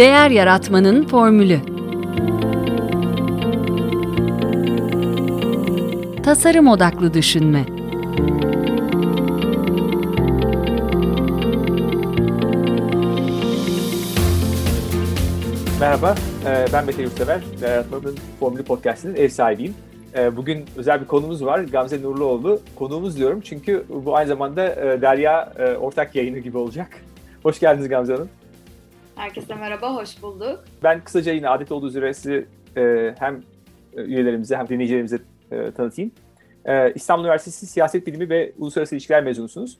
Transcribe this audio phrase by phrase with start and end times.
[0.00, 1.58] Değer Yaratmanın Formülü
[6.22, 7.64] Tasarım Odaklı Düşünme
[15.80, 16.14] Merhaba,
[16.46, 17.40] e, ben Mete Yurtsever.
[17.60, 19.74] Değer Yaratmanın Formülü Podcast'inin ev sahibiyim.
[20.18, 22.60] E, bugün özel bir konumuz var, Gamze Nurluoğlu.
[22.76, 26.88] Konuğumuz diyorum çünkü bu aynı zamanda e, Derya ortak yayını gibi olacak.
[27.42, 28.28] Hoş geldiniz Gamze Hanım.
[29.20, 30.64] Herkese merhaba, hoş bulduk.
[30.82, 33.42] Ben kısaca yine adet olduğu üzere sizi e, hem
[33.94, 35.18] üyelerimize hem dinleyicilerimize
[35.50, 36.12] e, tanıtayım.
[36.64, 39.78] E, İstanbul Üniversitesi Siyaset Bilimi ve Uluslararası İlişkiler mezunusunuz.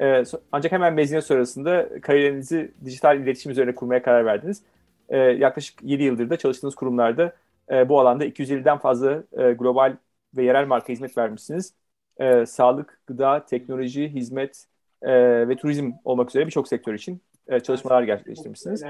[0.00, 4.62] E, ancak hemen mezuniyet sonrasında kariyerinizi dijital iletişim üzerine kurmaya karar verdiniz.
[5.08, 7.32] E, yaklaşık 7 yıldır da çalıştığınız kurumlarda
[7.70, 9.96] e, bu alanda 250'den fazla e, global
[10.36, 11.74] ve yerel marka hizmet vermişsiniz.
[12.20, 14.64] E, sağlık, gıda, teknoloji, hizmet
[15.02, 15.12] e,
[15.48, 18.82] ve turizm olmak üzere birçok sektör için e, çalışmalar gerçekleştirmişsiniz.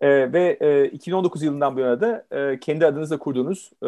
[0.00, 3.86] E, ve e, 2019 yılından bu yana da e, kendi adınızla kurduğunuz e,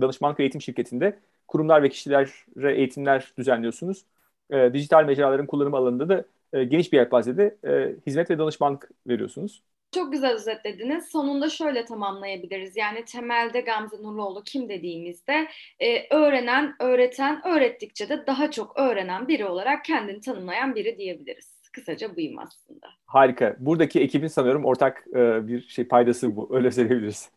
[0.00, 1.18] danışmanlık ve eğitim şirketinde
[1.48, 4.04] kurumlar ve kişilere eğitimler düzenliyorsunuz.
[4.50, 9.62] E, dijital mecraların kullanım alanında da e, geniş bir yelpazede e, hizmet ve danışmanlık veriyorsunuz.
[9.94, 11.08] Çok güzel özetlediniz.
[11.08, 12.76] Sonunda şöyle tamamlayabiliriz.
[12.76, 15.48] Yani temelde Gamze Nurluoğlu kim dediğimizde
[15.80, 21.57] e, öğrenen, öğreten, öğrettikçe de daha çok öğrenen biri olarak kendini tanımlayan biri diyebiliriz.
[21.78, 22.86] Kısaca buyum aslında.
[23.06, 23.56] Harika.
[23.58, 26.48] Buradaki ekibin sanıyorum ortak e, bir şey paydası bu.
[26.56, 27.30] Öyle söyleyebiliriz.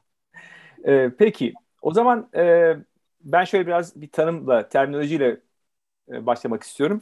[0.85, 1.53] E, peki.
[1.81, 2.75] O zaman e,
[3.21, 5.37] ben şöyle biraz bir tanımla, terminolojiyle
[6.11, 7.01] e, başlamak istiyorum.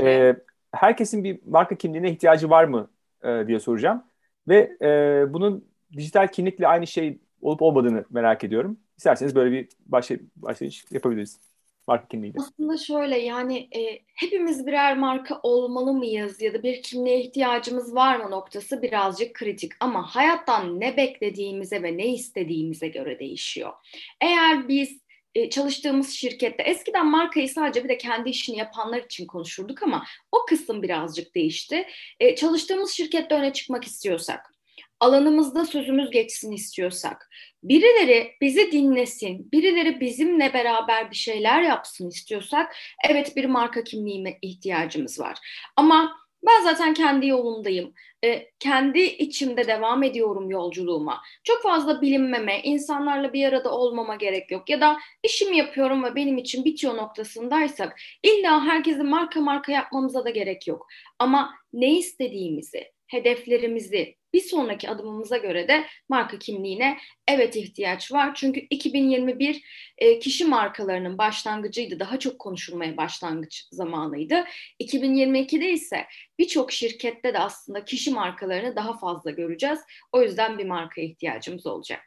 [0.00, 0.36] E,
[0.72, 2.90] herkesin bir marka kimliğine ihtiyacı var mı
[3.24, 4.04] e, diye soracağım.
[4.48, 5.64] Ve e, bunun
[5.96, 8.80] dijital kimlikle aynı şey olup olmadığını merak ediyorum.
[8.98, 11.49] İsterseniz böyle bir başlayış yapabiliriz
[11.88, 12.38] marka kimliğiyle?
[12.40, 18.16] Aslında şöyle yani e, hepimiz birer marka olmalı mıyız ya da bir kimliğe ihtiyacımız var
[18.16, 23.72] mı noktası birazcık kritik ama hayattan ne beklediğimize ve ne istediğimize göre değişiyor.
[24.20, 25.00] Eğer biz
[25.34, 30.44] e, çalıştığımız şirkette eskiden markayı sadece bir de kendi işini yapanlar için konuşurduk ama o
[30.48, 31.86] kısım birazcık değişti.
[32.20, 34.54] E, çalıştığımız şirkette öne çıkmak istiyorsak
[35.00, 37.30] alanımızda sözümüz geçsin istiyorsak,
[37.62, 42.76] birileri bizi dinlesin, birileri bizimle beraber bir şeyler yapsın istiyorsak,
[43.08, 45.38] evet bir marka kimliğine ihtiyacımız var.
[45.76, 46.16] Ama
[46.46, 47.94] ben zaten kendi yolundayım.
[48.24, 51.22] E, kendi içimde devam ediyorum yolculuğuma.
[51.44, 54.70] Çok fazla bilinmeme, insanlarla bir arada olmama gerek yok.
[54.70, 60.30] Ya da işimi yapıyorum ve benim için bitiyor noktasındaysak illa herkesi marka marka yapmamıza da
[60.30, 60.86] gerek yok.
[61.18, 66.98] Ama ne istediğimizi, hedeflerimizi, bir sonraki adımımıza göre de marka kimliğine
[67.28, 68.34] evet ihtiyaç var.
[68.34, 69.62] Çünkü 2021
[69.98, 72.00] e, kişi markalarının başlangıcıydı.
[72.00, 74.44] Daha çok konuşulmaya başlangıç zamanıydı.
[74.80, 76.06] 2022'de ise
[76.38, 79.80] birçok şirkette de aslında kişi markalarını daha fazla göreceğiz.
[80.12, 82.02] O yüzden bir marka ihtiyacımız olacak.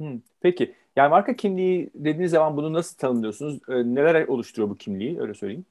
[0.00, 0.74] Hmm, peki.
[0.96, 3.60] Yani marka kimliği dediğiniz zaman bunu nasıl tanımlıyorsunuz?
[3.68, 5.20] Ee, neler oluşturuyor bu kimliği?
[5.20, 5.66] Öyle söyleyeyim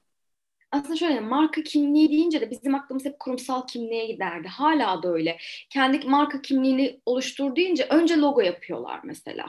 [0.71, 4.47] aslında şöyle marka kimliği deyince de bizim aklımız hep kurumsal kimliğe giderdi.
[4.47, 5.37] Hala da öyle.
[5.69, 9.45] Kendi marka kimliğini oluştur deyince önce logo yapıyorlar mesela.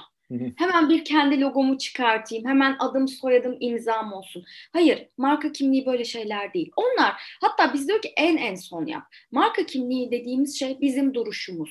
[0.56, 2.48] Hemen bir kendi logomu çıkartayım.
[2.48, 4.44] Hemen adım, soyadım, imzam olsun.
[4.72, 6.70] Hayır, marka kimliği böyle şeyler değil.
[6.76, 9.02] Onlar hatta biz diyor ki en en son yap.
[9.30, 11.70] Marka kimliği dediğimiz şey bizim duruşumuz.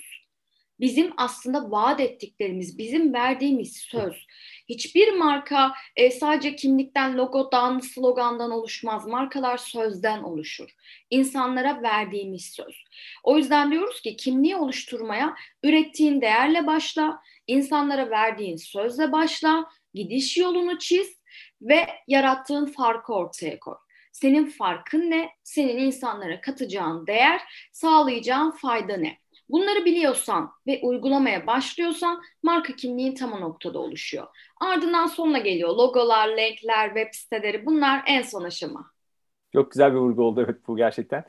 [0.79, 4.27] Bizim aslında vaat ettiklerimiz, bizim verdiğimiz söz.
[4.69, 9.07] Hiçbir marka e, sadece kimlikten, logodan, slogandan oluşmaz.
[9.07, 10.69] Markalar sözden oluşur.
[11.09, 12.83] İnsanlara verdiğimiz söz.
[13.23, 20.79] O yüzden diyoruz ki kimliği oluşturmaya ürettiğin değerle başla, insanlara verdiğin sözle başla, gidiş yolunu
[20.79, 21.19] çiz
[21.61, 23.75] ve yarattığın farkı ortaya koy.
[24.11, 25.29] Senin farkın ne?
[25.43, 27.41] Senin insanlara katacağın değer,
[27.71, 29.17] sağlayacağın fayda ne?
[29.49, 34.27] Bunları biliyorsan ve uygulamaya başlıyorsan marka kimliğin tam o noktada oluşuyor.
[34.61, 38.91] Ardından sonuna geliyor logolar, linkler, web siteleri bunlar en son aşama.
[39.53, 41.23] Çok güzel bir vurgu oldu evet bu gerçekten.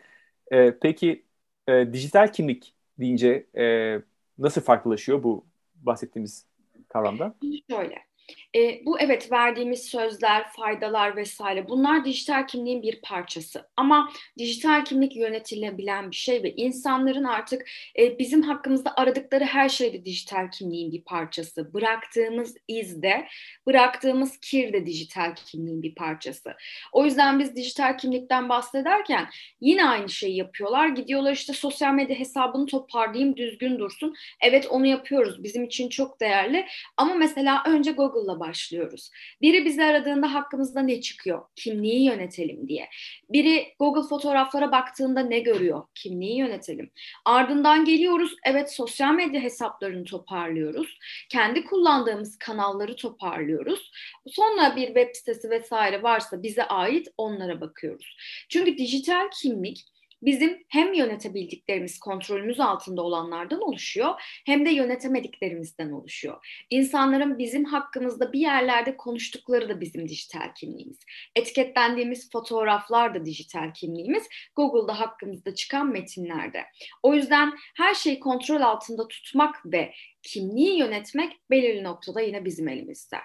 [0.52, 1.24] Ee, peki
[1.68, 3.96] e, dijital kimlik deyince e,
[4.38, 6.46] nasıl farklılaşıyor bu bahsettiğimiz
[6.88, 7.34] kavramda?
[7.70, 8.09] Şöyle
[8.56, 13.68] e, bu evet verdiğimiz sözler, faydalar vesaire bunlar dijital kimliğin bir parçası.
[13.76, 17.66] Ama dijital kimlik yönetilebilen bir şey ve insanların artık
[17.98, 21.74] e, bizim hakkımızda aradıkları her şey de dijital kimliğin bir parçası.
[21.74, 23.26] Bıraktığımız izde,
[23.66, 26.54] bıraktığımız kir de dijital kimliğin bir parçası.
[26.92, 29.28] O yüzden biz dijital kimlikten bahsederken
[29.60, 30.88] yine aynı şeyi yapıyorlar.
[30.88, 34.14] Gidiyorlar işte sosyal medya hesabını toparlayayım düzgün dursun.
[34.42, 35.44] Evet onu yapıyoruz.
[35.44, 36.66] Bizim için çok değerli.
[36.96, 39.10] Ama mesela önce Google Google'la başlıyoruz.
[39.42, 41.42] Biri bizi aradığında hakkımızda ne çıkıyor?
[41.56, 42.88] Kimliği yönetelim diye.
[43.30, 45.82] Biri Google fotoğraflara baktığında ne görüyor?
[45.94, 46.90] Kimliği yönetelim.
[47.24, 48.36] Ardından geliyoruz.
[48.44, 50.98] Evet sosyal medya hesaplarını toparlıyoruz.
[51.28, 53.90] Kendi kullandığımız kanalları toparlıyoruz.
[54.26, 58.16] Sonra bir web sitesi vesaire varsa bize ait onlara bakıyoruz.
[58.48, 59.84] Çünkü dijital kimlik
[60.22, 64.14] bizim hem yönetebildiklerimiz kontrolümüz altında olanlardan oluşuyor
[64.46, 66.64] hem de yönetemediklerimizden oluşuyor.
[66.70, 70.98] İnsanların bizim hakkımızda bir yerlerde konuştukları da bizim dijital kimliğimiz.
[71.36, 74.28] Etiketlendiğimiz fotoğraflar da dijital kimliğimiz.
[74.56, 76.64] Google'da hakkımızda çıkan metinlerde.
[77.02, 83.16] O yüzden her şeyi kontrol altında tutmak ve kimliği yönetmek belirli noktada yine bizim elimizde.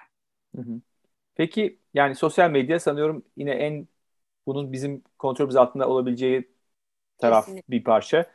[1.34, 3.88] Peki yani sosyal medya sanıyorum yine en
[4.46, 6.55] bunun bizim kontrolümüz altında olabileceği
[7.18, 7.70] taraf Kesinlikle.
[7.70, 8.26] bir parça.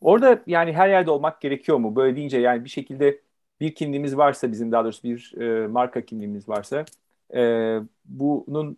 [0.00, 1.96] Orada yani her yerde olmak gerekiyor mu?
[1.96, 3.20] Böyle deyince yani bir şekilde
[3.60, 6.84] bir kimliğimiz varsa bizim daha doğrusu bir e, marka kimliğimiz varsa
[7.34, 7.40] e,
[8.04, 8.76] bunun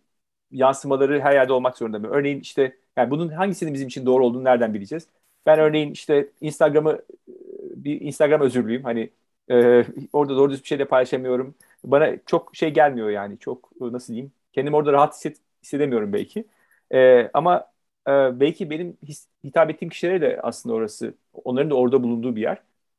[0.51, 2.07] yansımaları her yerde olmak zorunda mı?
[2.11, 5.07] Örneğin işte yani bunun hangisinin bizim için doğru olduğunu nereden bileceğiz?
[5.45, 6.91] Ben örneğin işte Instagram'ı
[7.27, 7.31] e,
[7.75, 8.83] bir Instagram özürlüyüm.
[8.83, 9.09] Hani
[9.51, 11.55] e, orada doğru düz bir şey de paylaşamıyorum.
[11.83, 13.37] Bana çok şey gelmiyor yani.
[13.39, 14.31] Çok nasıl diyeyim?
[14.53, 16.45] Kendimi orada rahat hisset, hissedemiyorum belki.
[16.93, 17.72] E, ama
[18.07, 22.41] e, belki benim his, hitap ettiğim kişilere de aslında orası, onların da orada bulunduğu bir
[22.41, 22.57] yer.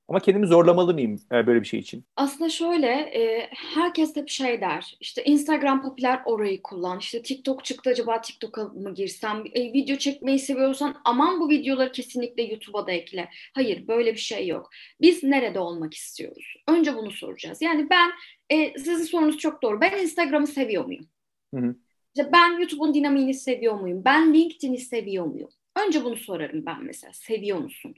[0.08, 2.04] Ama kendimi zorlamalı mıyım e, böyle bir şey için?
[2.16, 7.90] Aslında şöyle, e, herkes hep şey der, işte Instagram popüler orayı kullan, işte TikTok çıktı
[7.90, 13.28] acaba TikTok'a mı girsem, e, video çekmeyi seviyorsan aman bu videoları kesinlikle YouTube'a da ekle.
[13.54, 14.70] Hayır, böyle bir şey yok.
[15.00, 16.54] Biz nerede olmak istiyoruz?
[16.68, 17.62] Önce bunu soracağız.
[17.62, 18.10] Yani ben,
[18.50, 21.06] e, sizin sorunuz çok doğru, ben Instagram'ı seviyor muyum?
[21.54, 21.76] Hı hı.
[22.16, 24.02] İşte ben YouTube'un dinamiğini seviyor muyum?
[24.04, 25.48] Ben LinkedIn'i seviyor muyum?
[25.86, 27.12] Önce bunu sorarım ben mesela.
[27.12, 27.94] Seviyor musun?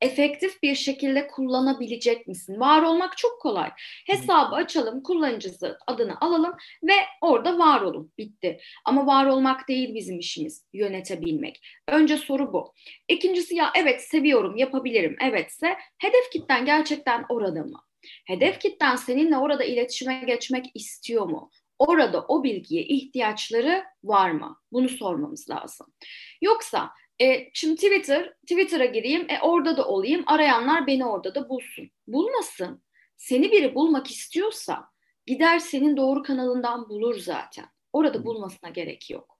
[0.00, 2.60] Efektif bir şekilde kullanabilecek misin?
[2.60, 3.70] Var olmak çok kolay.
[4.06, 8.12] Hesabı açalım, kullanıcısı adını alalım ve orada var olun.
[8.18, 8.60] Bitti.
[8.84, 10.64] Ama var olmak değil bizim işimiz.
[10.72, 11.60] Yönetebilmek.
[11.88, 12.74] Önce soru bu.
[13.08, 15.16] İkincisi ya evet seviyorum, yapabilirim.
[15.20, 17.80] Evetse hedef kitlen gerçekten orada mı?
[18.26, 21.50] Hedef kitlen seninle orada iletişime geçmek istiyor mu?
[21.78, 24.56] Orada o bilgiye ihtiyaçları var mı?
[24.72, 25.86] Bunu sormamız lazım.
[26.42, 26.90] Yoksa
[27.22, 31.90] e, şimdi Twitter, Twitter'a gireyim, e, orada da olayım, arayanlar beni orada da bulsun.
[32.06, 32.82] Bulmasın.
[33.16, 34.88] Seni biri bulmak istiyorsa
[35.26, 37.66] gider senin doğru kanalından bulur zaten.
[37.92, 39.38] Orada bulmasına gerek yok.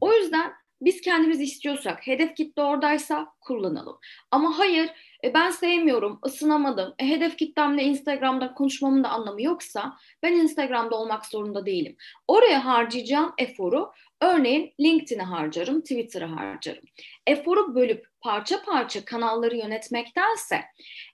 [0.00, 0.52] O yüzden
[0.84, 3.98] biz kendimiz istiyorsak, hedef kitle oradaysa kullanalım.
[4.30, 4.90] Ama hayır
[5.24, 11.26] e, ben sevmiyorum, ısınamadım, e, hedef kitlemle Instagram'da konuşmamın da anlamı yoksa ben Instagram'da olmak
[11.26, 11.96] zorunda değilim.
[12.28, 16.84] Oraya harcayacağım eforu örneğin LinkedIn'e harcarım, Twitter'a harcarım.
[17.26, 20.60] Eforu bölüp parça parça kanalları yönetmektense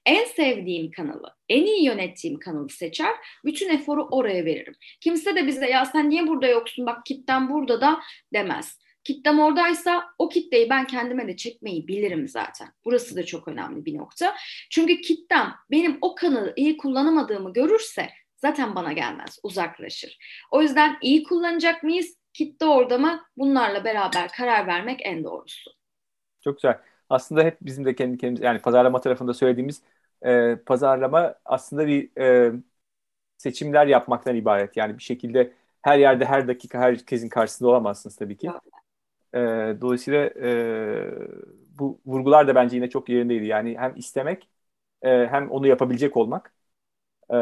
[0.07, 3.15] en sevdiğim kanalı, en iyi yönettiğim kanalı seçer,
[3.45, 4.75] bütün eforu oraya veririm.
[5.01, 8.01] Kimse de bize ya sen niye burada yoksun bak kitlen burada da
[8.33, 8.79] demez.
[9.09, 12.69] Kitlem oradaysa o kitleyi ben kendime de çekmeyi bilirim zaten.
[12.85, 14.35] Burası da çok önemli bir nokta.
[14.71, 20.19] Çünkü kitlem benim o kanalı iyi kullanamadığımı görürse zaten bana gelmez, uzaklaşır.
[20.51, 22.17] O yüzden iyi kullanacak mıyız?
[22.33, 23.21] Kitle orada mı?
[23.37, 25.71] Bunlarla beraber karar vermek en doğrusu.
[26.45, 26.81] Çok güzel.
[27.11, 29.83] Aslında hep bizim de kendi kendimiz yani pazarlama tarafında söylediğimiz
[30.27, 32.53] e, pazarlama aslında bir e,
[33.39, 34.77] seçimler yapmaktan ibaret.
[34.77, 35.53] Yani bir şekilde
[35.83, 38.49] her yerde her dakika herkesin karşısında olamazsınız tabii ki.
[38.51, 38.78] Evet.
[39.35, 39.39] E,
[39.81, 41.11] dolayısıyla e,
[41.79, 43.47] bu vurgular da bence yine çok yerindeydi.
[43.47, 44.49] Yani hem istemek
[45.03, 46.55] e, hem onu yapabilecek olmak.
[47.31, 47.37] E,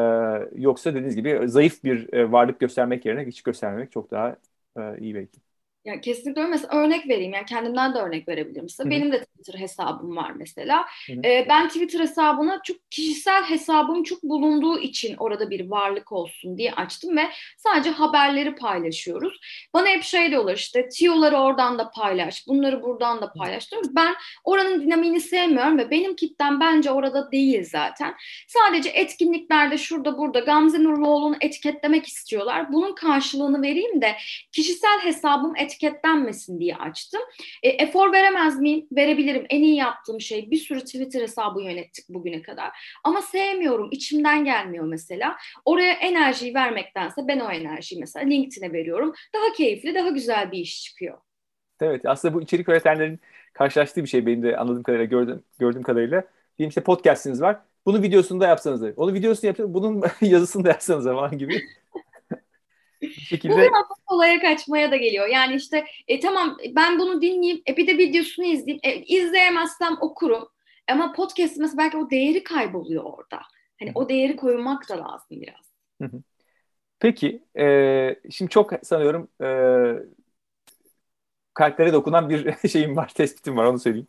[0.57, 4.37] yoksa dediğiniz gibi zayıf bir e, varlık göstermek yerine hiç göstermemek çok daha
[4.79, 5.41] e, iyi belki.
[5.87, 6.51] Yani kesinlikle öyle.
[6.51, 7.33] Mesela örnek vereyim.
[7.33, 8.83] Yani kendimden de örnek verebilirim size.
[8.83, 8.91] Hı-hı.
[8.91, 10.87] Benim de Twitter hesabım var mesela.
[11.25, 16.73] Ee, ben Twitter hesabına çok kişisel hesabım çok bulunduğu için orada bir varlık olsun diye
[16.73, 17.23] açtım ve
[17.57, 19.41] sadece haberleri paylaşıyoruz.
[19.75, 23.89] Bana hep şey diyorlar işte tiyoları oradan da paylaş, bunları buradan da paylaş diyoruz.
[23.97, 24.15] Ben
[24.45, 28.15] oranın dinamiğini sevmiyorum ve benim kitlem bence orada değil zaten.
[28.49, 32.73] Sadece etkinliklerde şurada burada Gamze Nurluoğlu'nu etiketlemek istiyorlar.
[32.73, 34.17] Bunun karşılığını vereyim de
[34.53, 37.21] kişisel hesabım et etiketlenmesin diye açtım.
[37.63, 38.87] E, efor veremez miyim?
[38.93, 39.47] Verebilirim.
[39.51, 42.99] En iyi yaptığım şey bir sürü Twitter hesabı yönettik bugüne kadar.
[43.05, 43.89] Ama sevmiyorum.
[43.93, 45.37] içimden gelmiyor mesela.
[45.65, 49.15] Oraya enerjiyi vermektense ben o enerjiyi mesela LinkedIn'e veriyorum.
[49.35, 51.19] Daha keyifli, daha güzel bir iş çıkıyor.
[51.81, 53.21] Evet aslında bu içerik üretenlerin
[53.53, 56.25] karşılaştığı bir şey benim de anladığım kadarıyla gördüm, gördüğüm kadarıyla.
[56.59, 57.61] Diyelim işte podcast'iniz var.
[57.87, 58.93] Bunun videosunu da yapsanız da.
[58.97, 61.63] Onun videosunu yapsanız, bunun yazısını da yapsanız falan gibi
[63.03, 63.53] bir şekilde...
[63.53, 65.27] Bu biraz kolaya kaçmaya da geliyor.
[65.27, 68.81] Yani işte e, tamam ben bunu dinleyeyim, e, bir de videosunu izleyeyim.
[68.83, 70.49] E, izleyemezsem okurum.
[70.91, 73.41] Ama podcast mesela belki o değeri kayboluyor orada.
[73.79, 75.73] Hani o değeri koymak da lazım biraz.
[77.01, 79.49] Peki, e, şimdi çok sanıyorum e,
[81.55, 84.07] kalplere dokunan bir şeyim var, tespitim var onu söyleyeyim.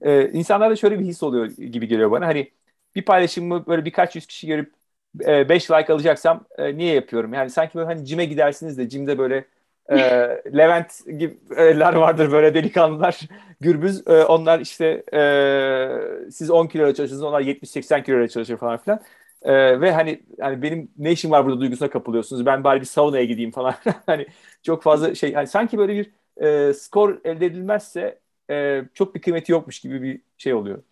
[0.00, 2.26] E, insanlarda şöyle bir his oluyor gibi geliyor bana.
[2.26, 2.52] Hani
[2.94, 4.79] bir paylaşımı böyle birkaç yüz kişi görüp
[5.14, 7.34] 5 e, like alacaksam e, niye yapıyorum?
[7.34, 9.44] Yani sanki böyle hani cime gidersiniz de cimde böyle
[9.88, 9.96] e,
[10.56, 13.20] Levent gibiler vardır böyle delikanlılar
[13.60, 14.06] gürbüz.
[14.06, 19.00] E, onlar işte e, siz 10 kiloyla çalışırsınız onlar 70-80 kiloyla çalışır falan filan.
[19.42, 22.46] E, ve hani hani benim ne işim var burada duygusuna kapılıyorsunuz.
[22.46, 23.74] Ben bari bir saunaya gideyim falan.
[24.06, 24.26] hani
[24.62, 26.10] çok fazla şey hani sanki böyle bir
[26.46, 28.18] e, skor elde edilmezse
[28.50, 30.82] e, çok bir kıymeti yokmuş gibi bir şey oluyor.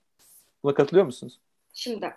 [0.63, 1.41] Buna katılıyor musunuz?
[1.73, 2.15] Şimdi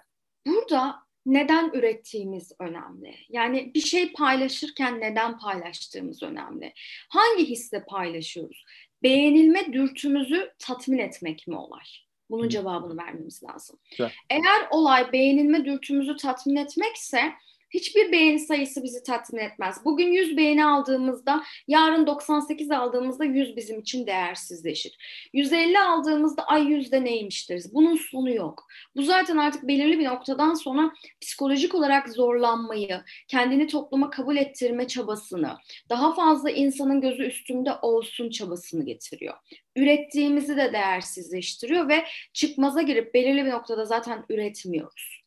[0.47, 3.15] burada neden ürettiğimiz önemli.
[3.29, 6.73] Yani bir şey paylaşırken neden paylaştığımız önemli.
[7.09, 8.65] Hangi hisle paylaşıyoruz?
[9.03, 11.83] Beğenilme dürtümüzü tatmin etmek mi olay?
[12.29, 13.79] Bunun cevabını vermemiz lazım.
[13.91, 14.11] Güzel.
[14.29, 17.33] Eğer olay beğenilme dürtümüzü tatmin etmekse
[17.71, 19.77] hiçbir beğeni sayısı bizi tatmin etmez.
[19.85, 24.97] Bugün 100 beğeni aldığımızda yarın 98 aldığımızda 100 bizim için değersizleşir.
[25.33, 27.73] 150 aldığımızda ay 100'de neymiş deriz.
[27.73, 28.67] Bunun sonu yok.
[28.95, 35.57] Bu zaten artık belirli bir noktadan sonra psikolojik olarak zorlanmayı, kendini topluma kabul ettirme çabasını,
[35.89, 39.35] daha fazla insanın gözü üstünde olsun çabasını getiriyor
[39.75, 45.20] ürettiğimizi de değersizleştiriyor ve çıkmaza girip belirli bir noktada zaten üretmiyoruz.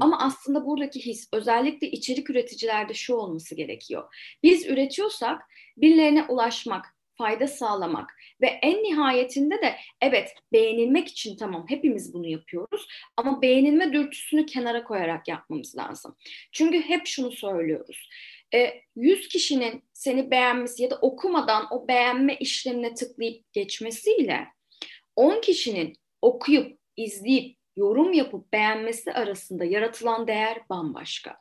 [0.00, 4.14] Ama aslında buradaki his özellikle içerik üreticilerde şu olması gerekiyor.
[4.42, 5.42] Biz üretiyorsak
[5.76, 12.86] birilerine ulaşmak, fayda sağlamak ve en nihayetinde de evet beğenilmek için tamam hepimiz bunu yapıyoruz
[13.16, 16.16] ama beğenilme dürtüsünü kenara koyarak yapmamız lazım.
[16.52, 18.08] Çünkü hep şunu söylüyoruz.
[18.96, 24.46] 100 e, kişinin seni beğenmesi ya da okumadan o beğenme işlemine tıklayıp geçmesiyle
[25.16, 31.38] 10 kişinin okuyup, izleyip, yorum yapıp beğenmesi arasında yaratılan değer bambaşka.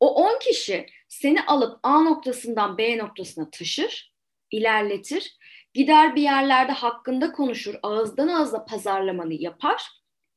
[0.00, 4.12] O 10 kişi seni alıp A noktasından B noktasına taşır,
[4.50, 5.36] ilerletir,
[5.74, 9.88] gider bir yerlerde hakkında konuşur, ağızdan ağızla pazarlamanı yapar.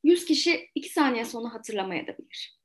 [0.03, 2.62] 100 kişi 2 saniye sonra hatırlamaya da bilir.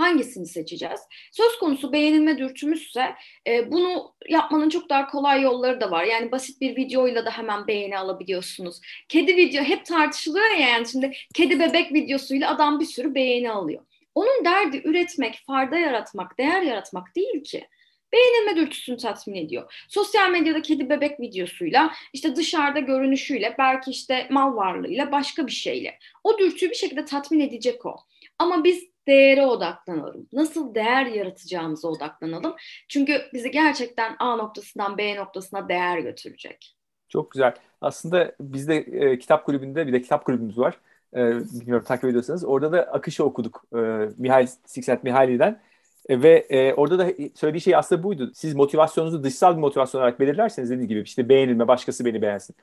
[0.00, 1.00] Hangisini seçeceğiz?
[1.32, 3.14] Söz konusu beğenilme dürtümüzse
[3.46, 6.04] e, bunu yapmanın çok daha kolay yolları da var.
[6.04, 8.80] Yani basit bir videoyla da hemen beğeni alabiliyorsunuz.
[9.08, 13.82] Kedi video hep tartışılıyor ya yani şimdi kedi bebek videosuyla adam bir sürü beğeni alıyor.
[14.14, 17.68] Onun derdi üretmek, fayda yaratmak, değer yaratmak değil ki
[18.12, 19.84] beğenilme dürtüsünü tatmin ediyor.
[19.88, 25.98] Sosyal medyada kedi bebek videosuyla, işte dışarıda görünüşüyle, belki işte mal varlığıyla, başka bir şeyle.
[26.24, 27.96] O dürtüyü bir şekilde tatmin edecek o.
[28.38, 30.28] Ama biz değere odaklanalım.
[30.32, 32.54] Nasıl değer yaratacağımıza odaklanalım.
[32.88, 36.76] Çünkü bizi gerçekten A noktasından B noktasına değer götürecek.
[37.08, 37.54] Çok güzel.
[37.80, 40.80] Aslında bizde e, kitap kulübünde bir de kitap kulübümüz var.
[41.14, 42.44] E, bilmiyorum takip ediyorsanız.
[42.44, 43.64] Orada da Akış'ı okuduk.
[43.74, 43.78] E,
[44.18, 45.60] Mihail Sikset Mihaili'den.
[46.08, 48.32] E, ve e, orada da söylediği şey aslında buydu.
[48.34, 52.56] Siz motivasyonunuzu dışsal bir motivasyon olarak belirlerseniz dediğiniz gibi işte beğenilme, başkası beni beğensin.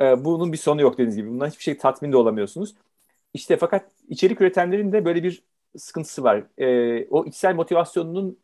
[0.00, 1.28] E, bunun bir sonu yok dediğiniz gibi.
[1.30, 2.74] Bundan hiçbir şey tatmin de olamıyorsunuz.
[3.34, 5.42] İşte fakat içerik üretenlerin de böyle bir
[5.76, 6.44] sıkıntısı var.
[6.58, 8.38] E, o içsel motivasyonunun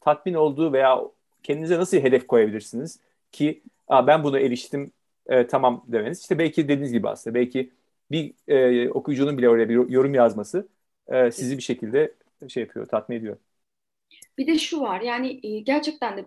[0.00, 1.00] tatmin olduğu veya
[1.42, 3.00] kendinize nasıl hedef koyabilirsiniz
[3.32, 4.92] ki Aa, ben bunu eriştim
[5.26, 6.20] e, tamam demeniz.
[6.20, 7.70] İşte belki dediğiniz gibi aslında belki
[8.10, 10.68] bir e, okuyucunun bile oraya bir yorum yazması
[11.08, 12.14] e, sizi bir şekilde
[12.48, 13.36] şey yapıyor, tatmin ediyor.
[14.38, 16.26] Bir de şu var yani e, gerçekten de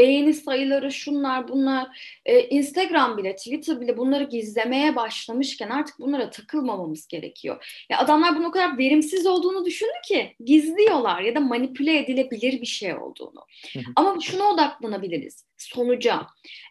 [0.00, 1.88] beğeni sayıları şunlar bunlar
[2.26, 7.84] e, Instagram bile Twitter bile bunları gizlemeye başlamışken artık bunlara takılmamamız gerekiyor.
[7.90, 12.66] Ya adamlar bunun o kadar verimsiz olduğunu düşündü ki gizliyorlar ya da manipüle edilebilir bir
[12.66, 13.46] şey olduğunu.
[13.96, 16.26] Ama şuna odaklanabiliriz sonuca.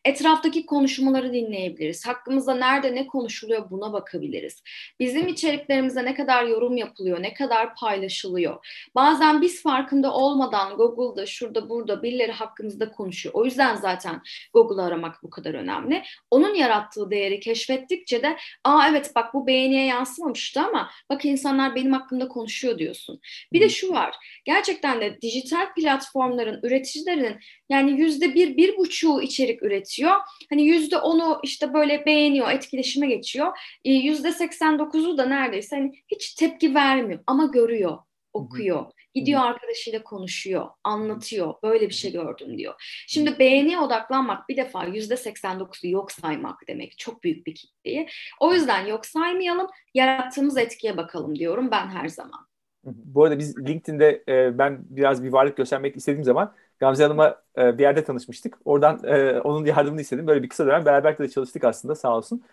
[0.06, 2.08] Etraftaki konuşmaları dinleyebiliriz.
[2.08, 4.64] Hakkımızda nerede ne konuşuluyor buna bakabiliriz.
[5.00, 8.66] Bizim içeriklerimize ne kadar yorum yapılıyor, ne kadar paylaşılıyor.
[8.96, 13.19] Bazen biz farkında olmadan Google'da, şurada, burada birileri hakkımızda konuşuyor.
[13.34, 14.22] O yüzden zaten
[14.54, 16.04] Google'ı aramak bu kadar önemli.
[16.32, 21.94] Onun yarattığı değeri keşfettikçe de aa evet bak bu beğeniye yansımamıştı ama bak insanlar benim
[21.94, 23.20] hakkımda konuşuyor diyorsun.
[23.54, 24.16] Bir de şu var.
[24.46, 30.16] Gerçekten de dijital platformların üreticilerinin yani yüzde bir, bir buçuğu içerik üretiyor.
[30.50, 33.58] Hani yüzde onu işte böyle beğeniyor, etkileşime geçiyor.
[33.86, 37.98] Ee, yüzde seksen dokuzu da neredeyse hani hiç tepki vermiyor ama görüyor,
[38.34, 38.86] okuyor.
[39.14, 41.54] Gidiyor arkadaşıyla konuşuyor, anlatıyor.
[41.64, 42.74] Böyle bir şey gördüm diyor.
[43.08, 46.98] Şimdi beğeniye odaklanmak bir defa yüzde seksen dokuzu yok saymak demek.
[46.98, 48.08] Çok büyük bir kitleyi.
[48.40, 52.50] O yüzden yok saymayalım, yarattığımız etkiye bakalım diyorum ben her zaman.
[52.84, 57.78] Bu arada biz LinkedIn'de e, ben biraz bir varlık göstermek istediğim zaman Gamze Hanım'a e,
[57.78, 58.58] bir yerde tanışmıştık.
[58.66, 60.28] Oradan e, onun yardımını istedim.
[60.28, 62.44] Böyle bir kısa dönem beraber de çalıştık aslında sağ olsun.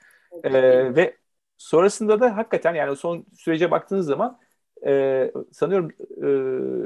[0.44, 0.52] E,
[0.96, 1.16] ve
[1.58, 4.38] sonrasında da hakikaten yani son sürece baktığınız zaman
[4.86, 5.90] e, sanıyorum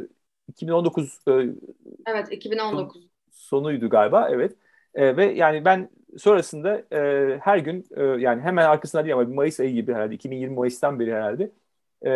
[0.07, 0.09] e,
[0.49, 1.33] 2019 e,
[2.07, 4.57] Evet 2019 sonuydu galiba evet.
[4.95, 9.61] E, ve yani ben sonrasında e, her gün e, yani hemen arkasında değil ama Mayıs
[9.61, 11.53] ayı gibi herhalde 2020 Mayıs'tan beri herhalde
[12.07, 12.11] e,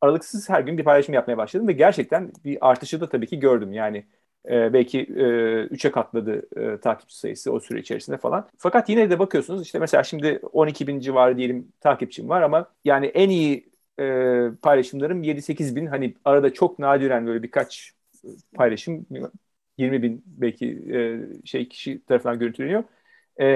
[0.00, 3.72] aralıksız her gün bir paylaşım yapmaya başladım ve gerçekten bir artışı da tabii ki gördüm.
[3.72, 4.06] Yani
[4.48, 8.48] e, belki e, 3'e katladı e, takipçi sayısı o süre içerisinde falan.
[8.58, 13.06] Fakat yine de bakıyorsunuz işte mesela şimdi 12 bin civarı diyelim takipçim var ama yani
[13.06, 13.68] en iyi
[14.00, 15.86] e, paylaşımlarım 7-8 bin.
[15.86, 17.92] Hani arada çok nadiren böyle birkaç
[18.54, 19.06] paylaşım
[19.78, 22.84] 20 bin belki e, şey kişi tarafından görüntüleniyor.
[23.36, 23.46] E,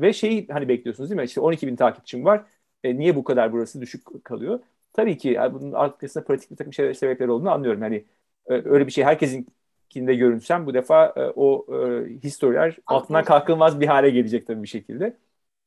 [0.00, 1.24] ve şeyi hani bekliyorsunuz değil mi?
[1.24, 2.44] İşte 12 bin takipçim var.
[2.84, 4.60] E, niye bu kadar burası düşük kalıyor?
[4.92, 7.80] Tabii ki yani bunun arkasında pratik bir takım şeyler, sebepler olduğunu anlıyorum.
[7.80, 8.04] Hani
[8.46, 9.46] e, öyle bir şey herkesin
[9.88, 14.68] kinde görünsem bu defa e, o e, historiler altından kalkılmaz bir hale gelecek tabii bir
[14.68, 15.16] şekilde.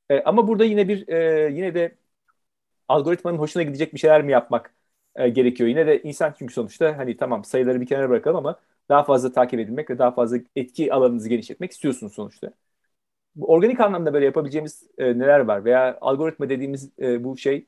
[0.09, 1.95] E, ama burada yine bir e, yine de
[2.87, 4.73] algoritmanın hoşuna gidecek bir şeyler mi yapmak
[5.15, 5.69] e, gerekiyor?
[5.69, 9.59] Yine de insan çünkü sonuçta hani tamam sayıları bir kenara bırakalım ama daha fazla takip
[9.59, 12.51] edilmek ve daha fazla etki alanınızı genişletmek istiyorsunuz sonuçta.
[13.35, 15.65] Bu organik anlamda böyle yapabileceğimiz e, neler var?
[15.65, 17.67] Veya algoritma dediğimiz e, bu şey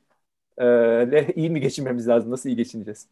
[0.61, 2.31] e, iyi mi geçinmemiz lazım?
[2.31, 3.09] Nasıl iyi geçineceğiz?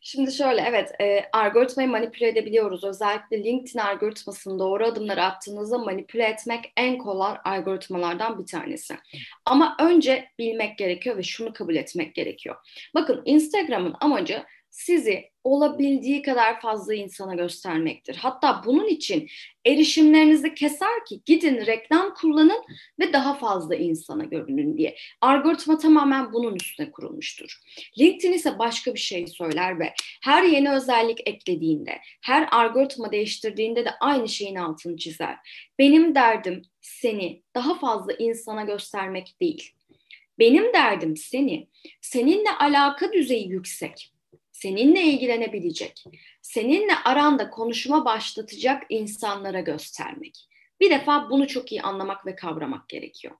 [0.00, 2.84] Şimdi şöyle evet e, algoritmayı manipüle edebiliyoruz.
[2.84, 8.96] Özellikle LinkedIn algoritmasını doğru adımlar attığınızda manipüle etmek en kolay algoritmalardan bir tanesi.
[9.44, 12.56] Ama önce bilmek gerekiyor ve şunu kabul etmek gerekiyor.
[12.94, 14.44] Bakın Instagram'ın amacı
[14.76, 18.16] sizi olabildiği kadar fazla insana göstermektir.
[18.16, 19.28] Hatta bunun için
[19.64, 22.64] erişimlerinizi keser ki gidin reklam kullanın
[23.00, 24.96] ve daha fazla insana görünün diye.
[25.20, 27.60] Algoritma tamamen bunun üstüne kurulmuştur.
[27.98, 33.90] LinkedIn ise başka bir şey söyler ve her yeni özellik eklediğinde, her algoritma değiştirdiğinde de
[34.00, 35.36] aynı şeyin altını çizer.
[35.78, 39.72] Benim derdim seni daha fazla insana göstermek değil.
[40.38, 41.68] Benim derdim seni,
[42.00, 44.15] seninle alaka düzeyi yüksek
[44.66, 46.04] seninle ilgilenebilecek,
[46.42, 50.48] seninle aranda konuşma başlatacak insanlara göstermek.
[50.80, 53.34] Bir defa bunu çok iyi anlamak ve kavramak gerekiyor.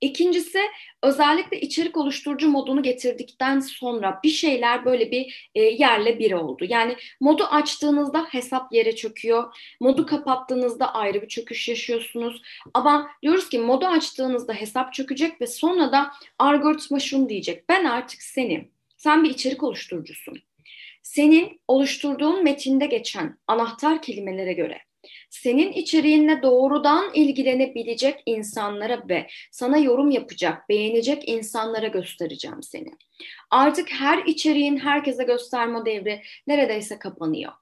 [0.00, 0.58] İkincisi
[1.02, 6.64] özellikle içerik oluşturucu modunu getirdikten sonra bir şeyler böyle bir e, yerle bir oldu.
[6.68, 9.56] Yani modu açtığınızda hesap yere çöküyor.
[9.80, 12.42] Modu kapattığınızda ayrı bir çöküş yaşıyorsunuz.
[12.74, 17.68] Ama diyoruz ki modu açtığınızda hesap çökecek ve sonra da algoritma şunu diyecek.
[17.68, 20.42] Ben artık senin, sen bir içerik oluşturucusun
[21.02, 24.78] senin oluşturduğun metinde geçen anahtar kelimelere göre
[25.30, 32.90] senin içeriğinle doğrudan ilgilenebilecek insanlara ve sana yorum yapacak, beğenecek insanlara göstereceğim seni.
[33.50, 37.52] Artık her içeriğin herkese gösterme devri neredeyse kapanıyor.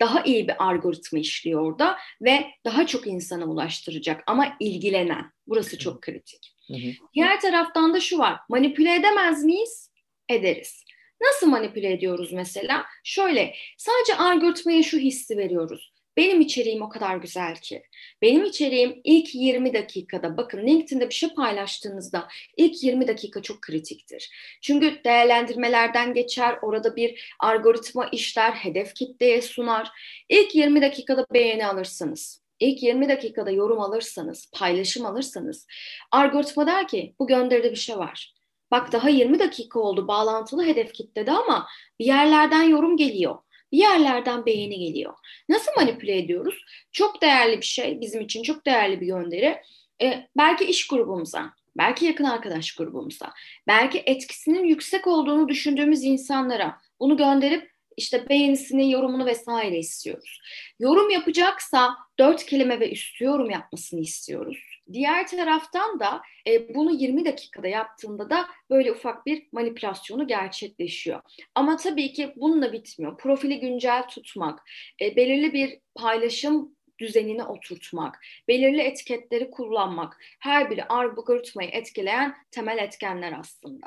[0.00, 5.32] Daha iyi bir algoritma işliyor orada ve daha çok insana ulaştıracak ama ilgilenen.
[5.46, 6.54] Burası çok kritik.
[6.68, 6.90] Hı hı.
[7.14, 8.38] Diğer taraftan da şu var.
[8.48, 9.90] Manipüle edemez miyiz?
[10.28, 10.84] Ederiz.
[11.22, 12.84] Nasıl manipüle ediyoruz mesela?
[13.04, 15.92] Şöyle sadece algoritmaya şu hissi veriyoruz.
[16.16, 17.82] Benim içeriğim o kadar güzel ki.
[18.22, 24.30] Benim içeriğim ilk 20 dakikada bakın LinkedIn'de bir şey paylaştığınızda ilk 20 dakika çok kritiktir.
[24.62, 29.90] Çünkü değerlendirmelerden geçer, orada bir algoritma işler, hedef kitleye sunar.
[30.28, 32.42] İlk 20 dakikada beğeni alırsınız.
[32.60, 35.66] İlk 20 dakikada yorum alırsanız, paylaşım alırsanız
[36.12, 38.35] algoritma der ki bu gönderide bir şey var.
[38.70, 41.66] Bak daha 20 dakika oldu bağlantılı hedef kitlede ama
[41.98, 43.38] bir yerlerden yorum geliyor.
[43.72, 45.14] Bir yerlerden beğeni geliyor.
[45.48, 46.64] Nasıl manipüle ediyoruz?
[46.92, 49.62] Çok değerli bir şey, bizim için çok değerli bir gönderi.
[50.02, 53.32] Ee, belki iş grubumuza, belki yakın arkadaş grubumuza,
[53.66, 60.40] belki etkisinin yüksek olduğunu düşündüğümüz insanlara bunu gönderip işte beğenisini, yorumunu vesaire istiyoruz.
[60.78, 64.58] Yorum yapacaksa dört kelime ve üstü yorum yapmasını istiyoruz.
[64.92, 71.20] Diğer taraftan da e, bunu 20 dakikada yaptığında da böyle ufak bir manipülasyonu gerçekleşiyor.
[71.54, 73.18] Ama tabii ki bununla bitmiyor.
[73.18, 74.62] Profili güncel tutmak,
[75.02, 83.34] e, belirli bir paylaşım düzenini oturtmak, belirli etiketleri kullanmak her biri algoritmayı etkileyen temel etkenler
[83.40, 83.86] aslında.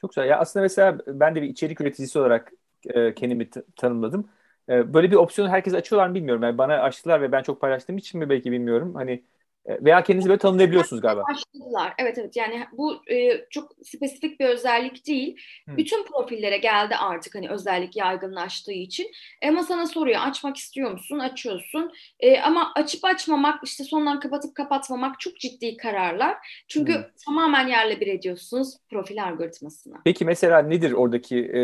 [0.00, 0.28] Çok güzel.
[0.28, 2.52] Ya aslında mesela ben de bir içerik üreticisi olarak
[2.86, 4.30] e, kendimi tanımladım.
[4.68, 6.42] E, böyle bir opsiyonu herkes açıyorlar mı bilmiyorum.
[6.42, 8.94] Yani bana açtılar ve ben çok paylaştığım için mi belki bilmiyorum.
[8.94, 9.24] Hani
[9.66, 11.22] veya kendinizi böyle tanımlayabiliyorsunuz galiba.
[11.22, 11.94] Başladılar.
[11.98, 15.36] Evet evet yani bu e, çok spesifik bir özellik değil.
[15.66, 15.76] Hmm.
[15.76, 19.06] Bütün profillere geldi artık hani özellik yaygınlaştığı için.
[19.48, 21.18] Ama sana soruyor açmak istiyor musun?
[21.18, 21.92] Açıyorsun.
[22.20, 26.36] E, ama açıp açmamak işte sondan kapatıp kapatmamak çok ciddi kararlar.
[26.68, 27.04] Çünkü hmm.
[27.26, 29.94] tamamen yerle bir ediyorsunuz profil algoritmasını.
[30.04, 31.60] Peki mesela nedir oradaki e,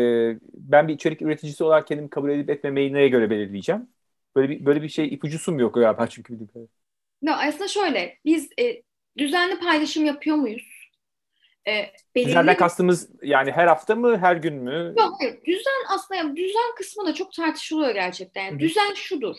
[0.53, 3.87] ben bir içerik üreticisi olarak kendimi kabul edip etmemeyi neye göre belirleyeceğim?
[4.35, 6.69] Böyle bir böyle bir şey ipucusu mu yok galiba çünkü bildiğim
[7.21, 8.81] No, aslında şöyle, biz e,
[9.17, 10.77] düzenli paylaşım yapıyor muyuz?
[11.67, 12.29] e, belirli...
[12.29, 14.93] Düzenden kastımız yani her hafta mı, her gün mü?
[14.99, 15.37] Yok hayır.
[15.45, 18.43] Düzen aslında yani düzen kısmı da çok tartışılıyor gerçekten.
[18.43, 19.35] Yani düzen şudur.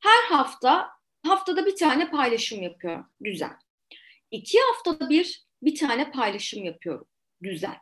[0.00, 0.88] Her hafta
[1.26, 3.06] haftada bir tane paylaşım yapıyorum.
[3.24, 3.56] Düzen.
[4.30, 7.06] İki haftada bir bir tane paylaşım yapıyorum.
[7.42, 7.76] Düzen.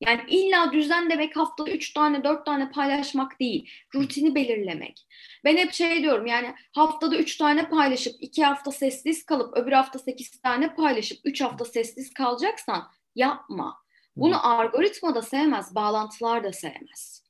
[0.00, 3.70] Yani illa düzen demek haftada üç tane dört tane paylaşmak değil.
[3.94, 5.06] Rutini belirlemek.
[5.44, 9.98] Ben hep şey diyorum yani haftada üç tane paylaşıp iki hafta sessiz kalıp öbür hafta
[9.98, 13.76] sekiz tane paylaşıp üç hafta sessiz kalacaksan yapma.
[14.16, 17.22] Bunu algoritma da sevmez, bağlantılar da sevmez.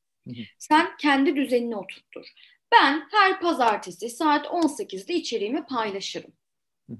[0.58, 2.26] Sen kendi düzenini oturttur.
[2.72, 6.32] Ben her pazartesi saat 18'de içeriğimi paylaşırım.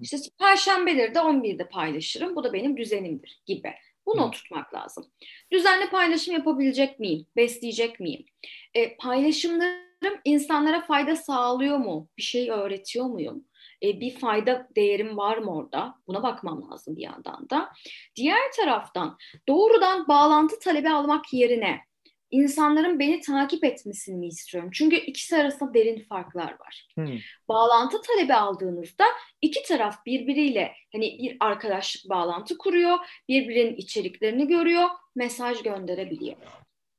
[0.00, 2.37] İşte perşembeleri de 11'de paylaşırım.
[2.37, 3.74] Bu da benim düzenimdir gibi.
[4.07, 4.25] Bunu Hı.
[4.25, 5.07] oturtmak lazım.
[5.53, 7.27] Düzenli paylaşım yapabilecek miyim?
[7.37, 8.25] Besleyecek miyim?
[8.75, 12.09] E, paylaşımlarım insanlara fayda sağlıyor mu?
[12.19, 13.45] Bir şey öğretiyor muyum?
[13.83, 15.95] E, bir fayda değerim var mı orada?
[16.07, 17.73] Buna bakmam lazım bir yandan da.
[18.16, 21.81] Diğer taraftan doğrudan bağlantı talebi almak yerine
[22.31, 24.71] insanların beni takip etmesini mi istiyorum?
[24.73, 26.89] Çünkü ikisi arasında derin farklar var.
[26.95, 27.19] Hmm.
[27.49, 29.05] Bağlantı talebi aldığınızda
[29.43, 36.37] iki taraf birbiriyle hani bir arkadaşlık bağlantı kuruyor, birbirinin içeriklerini görüyor, mesaj gönderebiliyor.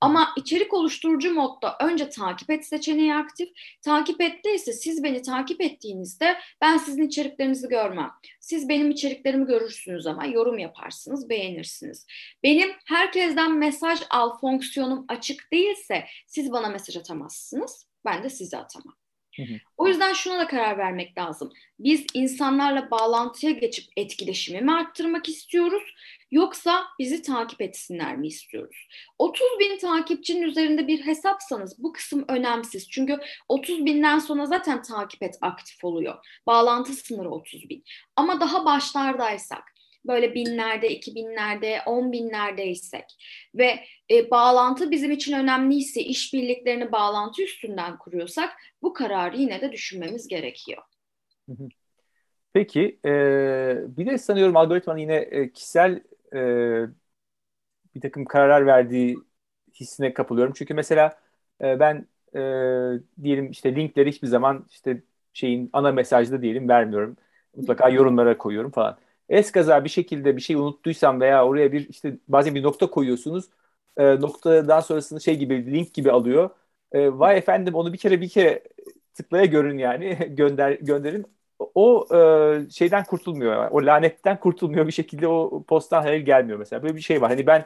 [0.02, 3.50] Ama içerik oluşturucu modda önce takip et seçeneği aktif.
[3.82, 8.12] Takip ettiyse siz beni takip ettiğinizde ben sizin içeriklerinizi görmem.
[8.40, 12.06] Siz benim içeriklerimi görürsünüz ama yorum yaparsınız, beğenirsiniz.
[12.44, 17.88] Benim herkesten mesaj al fonksiyonum açık değilse siz bana mesaj atamazsınız.
[18.06, 19.07] Ben de size atamam.
[19.78, 21.54] O yüzden şuna da karar vermek lazım.
[21.80, 25.84] Biz insanlarla bağlantıya geçip etkileşimi mi arttırmak istiyoruz
[26.32, 28.88] yoksa bizi takip etsinler mi istiyoruz?
[29.20, 32.90] 30 bin takipçinin üzerinde bir hesapsanız bu kısım önemsiz.
[32.90, 36.16] Çünkü 30 binden sonra zaten takip et aktif oluyor.
[36.48, 37.84] Bağlantı sınırı 30 bin.
[38.16, 39.77] Ama daha başlardaysak
[40.08, 43.06] böyle binlerde, iki binlerde, on binlerdeysek
[43.56, 43.80] ve
[44.12, 48.50] e, bağlantı bizim için önemliyse, işbirliklerini bağlantı üstünden kuruyorsak
[48.82, 50.84] bu kararı yine de düşünmemiz gerekiyor.
[52.54, 56.40] Peki, e, bir de sanıyorum algoritmanın yine e, kişisel e,
[57.96, 59.18] bir takım kararlar verdiği
[59.80, 60.54] hissine kapılıyorum.
[60.58, 61.20] Çünkü mesela
[61.62, 62.40] e, ben e,
[63.24, 67.18] diyelim işte linkleri hiçbir zaman işte şeyin ana mesajda diyelim vermiyorum.
[67.56, 68.98] Mutlaka yorumlara koyuyorum falan
[69.30, 73.46] eskaza bir şekilde bir şey unuttuysam veya oraya bir işte bazen bir nokta koyuyorsunuz.
[73.98, 76.50] E, noktadan sonrasını şey gibi link gibi alıyor.
[76.92, 78.64] E, vay efendim onu bir kere bir kere
[79.14, 81.26] tıklaya görün yani gönder gönderin.
[81.76, 83.72] O e, şeyden kurtulmuyor.
[83.72, 86.84] O lanetten kurtulmuyor bir şekilde o posttan hayır gelmiyor mesela.
[86.84, 87.30] Böyle bir şey var.
[87.30, 87.66] Hani ben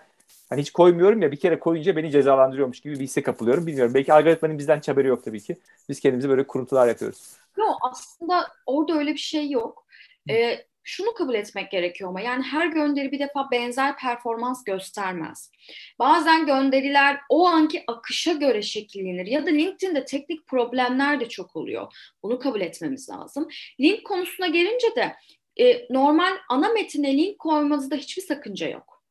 [0.50, 3.68] hani hiç koymuyorum ya bir kere koyunca beni cezalandırıyormuş gibi bir hisse kapılıyorum.
[3.68, 3.94] Bilmiyorum.
[3.94, 5.58] Belki algoritmanın bizden haberi yok tabii ki.
[5.90, 7.34] Biz kendimize böyle kuruntular yapıyoruz.
[7.58, 9.86] Yok aslında orada öyle bir şey yok.
[10.30, 15.52] Ee, şunu kabul etmek gerekiyor ama yani her gönderi bir defa benzer performans göstermez.
[16.00, 21.94] Bazen gönderiler o anki akışa göre şekillenir ya da LinkedIn'de teknik problemler de çok oluyor.
[22.24, 23.48] Bunu kabul etmemiz lazım.
[23.80, 25.16] Link konusuna gelince de
[25.60, 29.04] e, normal ana metine link koymanızda hiçbir sakınca yok.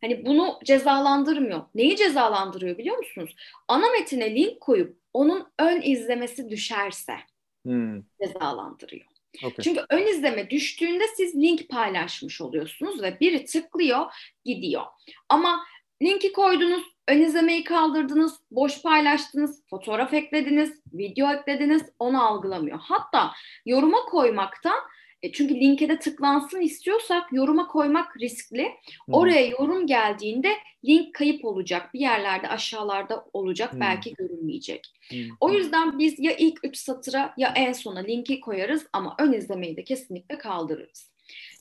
[0.00, 1.60] Hani bunu cezalandırmıyor.
[1.74, 3.36] Neyi cezalandırıyor biliyor musunuz?
[3.68, 7.16] Ana metine link koyup onun ön izlemesi düşerse
[7.64, 8.02] hmm.
[8.22, 9.17] cezalandırıyor.
[9.44, 9.64] Okay.
[9.64, 14.06] Çünkü ön izleme düştüğünde siz link paylaşmış oluyorsunuz ve biri tıklıyor,
[14.44, 14.84] gidiyor.
[15.28, 15.64] Ama
[16.02, 22.78] linki koydunuz, ön izlemeyi kaldırdınız, boş paylaştınız, fotoğraf eklediniz, video eklediniz, onu algılamıyor.
[22.82, 23.32] Hatta
[23.66, 24.78] yoruma koymaktan
[25.22, 28.72] e, çünkü linke de tıklansın istiyorsak yoruma koymak riskli.
[29.08, 30.52] Oraya yorum geldiğinde
[30.84, 31.94] link kayıp olacak.
[31.94, 33.72] Bir yerlerde aşağılarda olacak.
[33.72, 33.80] Hmm.
[33.80, 34.92] Belki görünmeyecek.
[35.10, 35.18] Hmm.
[35.40, 39.76] O yüzden biz ya ilk üç satıra ya en sona linki koyarız ama ön izlemeyi
[39.76, 41.12] de kesinlikle kaldırırız.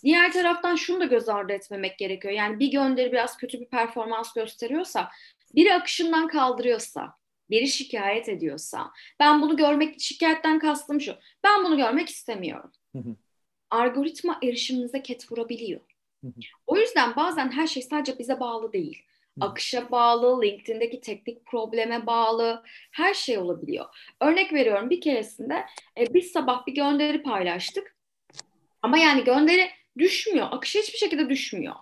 [0.03, 2.33] Diğer taraftan şunu da göz ardı etmemek gerekiyor.
[2.33, 5.09] Yani bir gönderi biraz kötü bir performans gösteriyorsa,
[5.55, 7.13] biri akışından kaldırıyorsa,
[7.49, 12.71] biri şikayet ediyorsa, ben bunu görmek, şikayetten kastım şu, ben bunu görmek istemiyorum.
[12.95, 13.15] Hı hı
[13.71, 15.81] algoritma erişimimize ket vurabiliyor.
[16.67, 19.03] O yüzden bazen her şey sadece bize bağlı değil.
[19.41, 23.85] Akışa bağlı, LinkedIn'deki teknik probleme bağlı, her şey olabiliyor.
[24.21, 25.65] Örnek veriyorum bir keresinde
[25.97, 27.95] e, biz sabah bir gönderi paylaştık.
[28.81, 31.75] Ama yani gönderi düşmüyor, akışa hiçbir şekilde düşmüyor.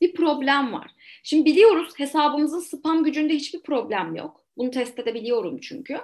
[0.00, 0.90] Bir problem var.
[1.22, 4.44] Şimdi biliyoruz hesabımızın spam gücünde hiçbir problem yok.
[4.56, 6.00] Bunu test edebiliyorum çünkü.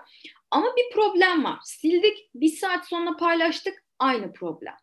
[0.50, 1.58] Ama bir problem var.
[1.64, 4.74] Sildik, bir saat sonra paylaştık, aynı problem.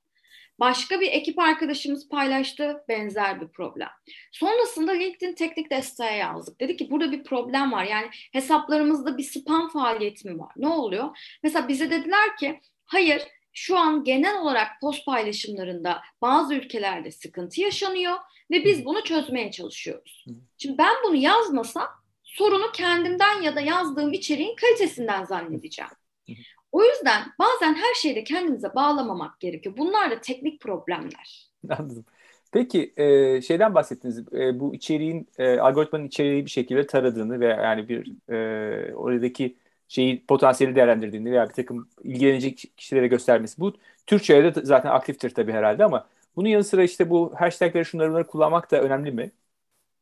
[0.59, 3.89] Başka bir ekip arkadaşımız paylaştı benzer bir problem.
[4.31, 6.59] Sonrasında LinkedIn teknik desteğe yazdık.
[6.59, 7.83] Dedi ki burada bir problem var.
[7.83, 10.51] Yani hesaplarımızda bir spam faaliyeti mi var?
[10.57, 11.17] Ne oluyor?
[11.43, 13.21] Mesela bize dediler ki hayır
[13.53, 18.17] şu an genel olarak post paylaşımlarında bazı ülkelerde sıkıntı yaşanıyor
[18.51, 20.25] ve biz bunu çözmeye çalışıyoruz.
[20.57, 21.87] Şimdi ben bunu yazmasam
[22.23, 25.91] sorunu kendimden ya da yazdığım içeriğin kalitesinden zannedeceğim.
[26.71, 29.75] O yüzden bazen her şeyde kendimize bağlamamak gerekiyor.
[29.77, 31.49] Bunlar da teknik problemler.
[31.69, 32.05] Anladım.
[32.51, 34.19] Peki e, şeyden bahsettiniz.
[34.33, 39.55] E, bu içeriğin e, algoritmanın içeriği bir şekilde taradığını ve yani bir e, oradaki
[39.87, 43.61] şeyi potansiyeli değerlendirdiğini veya bir takım ilgilenecek kişilere göstermesi.
[43.61, 43.73] Bu
[44.07, 48.27] Türkçe'de de zaten aktiftir tabii herhalde ama bunun yanı sıra işte bu hashtagleri şunları bunları
[48.27, 49.31] kullanmak da önemli mi?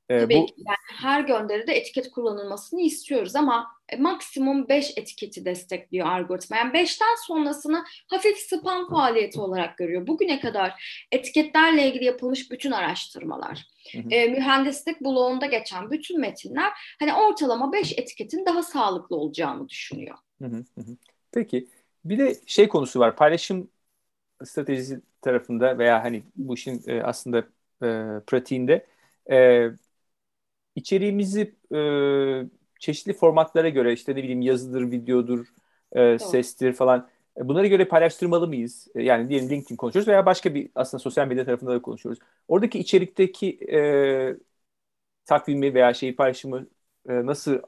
[0.09, 0.45] Ee, Tabii bu...
[0.45, 6.57] ki yani her gönderide etiket kullanılmasını istiyoruz ama e, maksimum 5 etiketi destekliyor algoritma.
[6.57, 10.07] Yani 5'ten sonrasını hafif spam faaliyeti olarak görüyor.
[10.07, 13.67] Bugüne kadar etiketlerle ilgili yapılmış bütün araştırmalar,
[14.09, 20.17] E, mühendislik bloğunda geçen bütün metinler hani ortalama 5 etiketin daha sağlıklı olacağını düşünüyor.
[21.31, 21.67] Peki
[22.05, 23.69] bir de şey konusu var paylaşım
[24.45, 27.37] stratejisi tarafında veya hani bu işin e, aslında
[27.83, 27.87] e,
[28.27, 28.85] pratiğinde
[29.31, 29.69] e,
[30.77, 31.79] içeriğimizi e,
[32.79, 35.47] çeşitli formatlara göre işte ne bileyim yazıdır, videodur,
[35.91, 38.87] e, sestir falan e, bunlara göre paylaştırmalı mıyız?
[38.95, 42.19] E, yani diyelim LinkedIn konuşuyoruz veya başka bir aslında sosyal medya tarafında da konuşuyoruz.
[42.47, 44.37] Oradaki içerikteki e,
[45.25, 46.67] takvimi veya şeyi paylaşımı
[47.09, 47.59] e, nasıl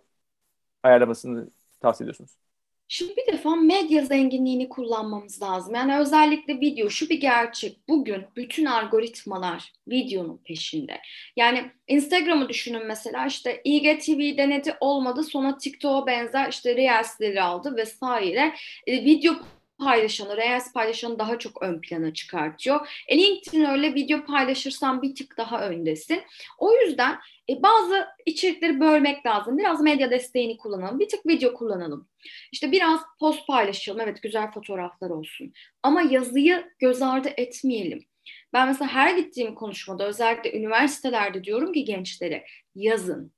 [0.84, 2.49] ayarlamasını tavsiye ediyorsunuz?
[2.92, 5.76] Şimdi bir defa medya zenginliğini kullanmamız lazım.
[5.76, 7.88] Yani özellikle video şu bir gerçek.
[7.88, 11.02] Bugün bütün algoritmalar videonun peşinde.
[11.36, 18.54] Yani Instagram'ı düşünün mesela işte IGTV denedi olmadı sonra TikTok'a benzer işte Reels'leri aldı vesaire.
[18.88, 19.34] E, video
[19.80, 23.04] paylaşanı, Reels paylaşanı daha çok ön plana çıkartıyor.
[23.08, 26.22] E, LinkedIn öyle video paylaşırsan bir tık daha öndesin.
[26.58, 29.58] O yüzden e, bazı içerikleri bölmek lazım.
[29.58, 31.00] Biraz medya desteğini kullanalım.
[31.00, 32.08] Bir tık video kullanalım.
[32.52, 34.02] İşte biraz post paylaşalım.
[34.02, 35.54] Evet güzel fotoğraflar olsun.
[35.84, 38.06] Ama yazıyı göz ardı etmeyelim.
[38.54, 43.32] Ben mesela her gittiğim konuşmada özellikle üniversitelerde diyorum ki gençlere yazın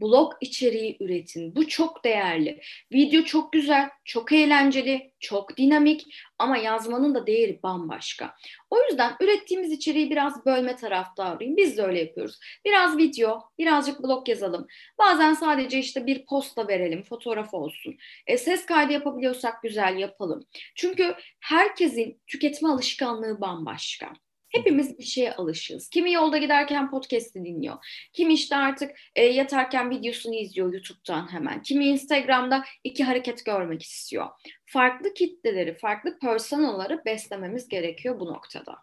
[0.00, 1.56] blog içeriği üretin.
[1.56, 2.60] Bu çok değerli.
[2.92, 6.06] Video çok güzel, çok eğlenceli, çok dinamik
[6.38, 8.34] ama yazmanın da değeri bambaşka.
[8.70, 11.56] O yüzden ürettiğimiz içeriği biraz bölme taraftarıyım.
[11.56, 12.38] Biz de öyle yapıyoruz.
[12.64, 14.66] Biraz video, birazcık blog yazalım.
[14.98, 17.96] Bazen sadece işte bir posta verelim, fotoğraf olsun.
[18.26, 20.46] E, ses kaydı yapabiliyorsak güzel yapalım.
[20.74, 24.12] Çünkü herkesin tüketme alışkanlığı bambaşka.
[24.56, 25.88] Hepimiz bir şeye alışığız.
[25.88, 27.76] Kimi yolda giderken podcast'i dinliyor.
[28.12, 31.62] Kimi işte artık e, yatarken videosunu izliyor YouTube'dan hemen.
[31.62, 34.26] Kimi Instagram'da iki hareket görmek istiyor.
[34.66, 38.76] Farklı kitleleri, farklı personaları beslememiz gerekiyor bu noktada.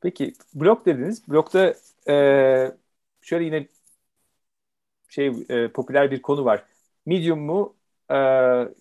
[0.00, 1.28] Peki blog dediniz.
[1.28, 1.74] Blogda
[2.08, 2.14] e,
[3.22, 3.66] şöyle yine
[5.08, 6.64] şey e, popüler bir konu var.
[7.06, 7.74] Medium mu,
[8.10, 8.16] e,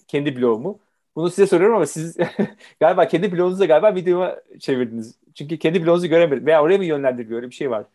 [0.08, 0.80] kendi blog mu?
[1.15, 2.17] Bunu size soruyorum ama siz
[2.80, 5.15] galiba kendi blogunuzu da galiba videoma çevirdiniz.
[5.36, 6.45] Çünkü kendi blogunuzu göremedim.
[6.45, 7.39] Veya oraya mı yönlendiriliyor?
[7.39, 7.86] Öyle bir şey var.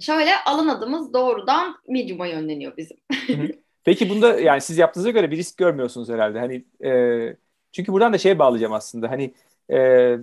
[0.00, 2.96] Şöyle alın adımız doğrudan Medium'a yönleniyor bizim.
[3.84, 6.38] Peki bunda yani siz yaptığınıza göre bir risk görmüyorsunuz herhalde.
[6.38, 7.36] Hani e,
[7.72, 9.10] çünkü buradan da şeye bağlayacağım aslında.
[9.10, 9.34] Hani
[9.72, 10.16] e,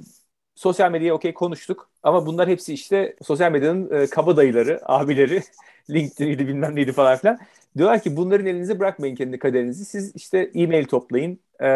[0.56, 5.44] sosyal medyaya okey konuştuk ama bunlar hepsi işte sosyal medyanın e, kaba dayıları, abileri,
[5.90, 7.40] LinkedIn'iydi bilmem neydi falan filan.
[7.78, 9.86] Diyorlar ki bunların elinize bırakmayın kendi kaderinizi.
[9.86, 11.40] Siz işte e-mail toplayın.
[11.60, 11.68] E,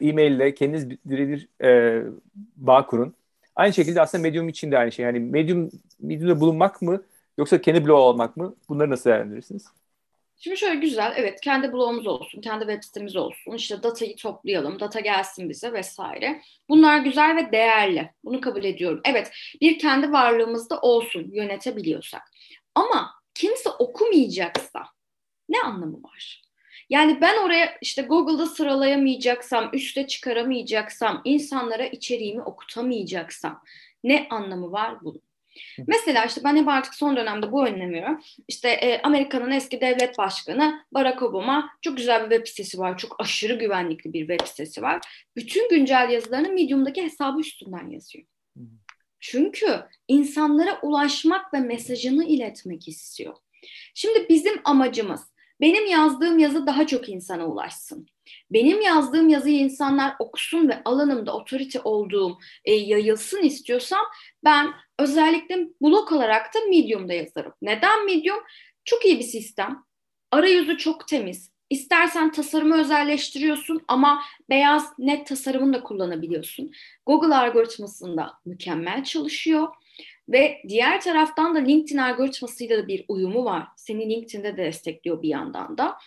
[0.00, 2.02] e-mail ile kendiniz birebir e,
[2.56, 3.14] bağ kurun.
[3.56, 5.04] Aynı şekilde aslında Medium için de aynı şey.
[5.04, 5.70] Yani Medium,
[6.00, 7.02] Medium'da bulunmak mı
[7.38, 8.56] yoksa kendi blog olmak mı?
[8.68, 9.66] Bunları nasıl değerlendirirsiniz?
[10.38, 15.00] Şimdi şöyle güzel, evet kendi blogumuz olsun, kendi web sitemiz olsun, işte datayı toplayalım, data
[15.00, 16.42] gelsin bize vesaire.
[16.68, 18.10] Bunlar güzel ve değerli.
[18.24, 19.00] Bunu kabul ediyorum.
[19.04, 22.22] Evet, bir kendi varlığımızda olsun, yönetebiliyorsak.
[22.74, 24.82] Ama kimse okumayacaksa
[25.48, 26.45] ne anlamı var?
[26.90, 33.62] Yani ben oraya işte Google'da sıralayamayacaksam, üste çıkaramayacaksam, insanlara içeriğimi okutamayacaksam
[34.04, 35.22] ne anlamı var bunun?
[35.86, 38.20] Mesela işte ben hep artık son dönemde bu önlemiyorum.
[38.48, 42.98] İşte e, Amerika'nın eski devlet başkanı Barack Obama çok güzel bir web sitesi var.
[42.98, 45.00] Çok aşırı güvenlikli bir web sitesi var.
[45.36, 48.24] Bütün güncel yazılarını Medium'daki hesabı üstünden yazıyor.
[49.20, 53.34] Çünkü insanlara ulaşmak ve mesajını iletmek istiyor.
[53.94, 58.06] Şimdi bizim amacımız benim yazdığım yazı daha çok insana ulaşsın.
[58.50, 64.06] Benim yazdığım yazıyı insanlar okusun ve alanımda otorite olduğum e, yayılsın istiyorsam
[64.44, 67.52] ben özellikle blog olarak da Medium'da yazarım.
[67.62, 68.38] Neden Medium?
[68.84, 69.84] Çok iyi bir sistem.
[70.30, 71.50] Arayüzü çok temiz.
[71.70, 76.70] İstersen tasarımı özelleştiriyorsun ama beyaz net tasarımını da kullanabiliyorsun.
[77.06, 79.68] Google algoritmasında mükemmel çalışıyor.
[80.28, 83.68] Ve diğer taraftan da LinkedIn algoritmasıyla da bir uyumu var.
[83.76, 85.98] Seni LinkedIn'de de destekliyor bir yandan da.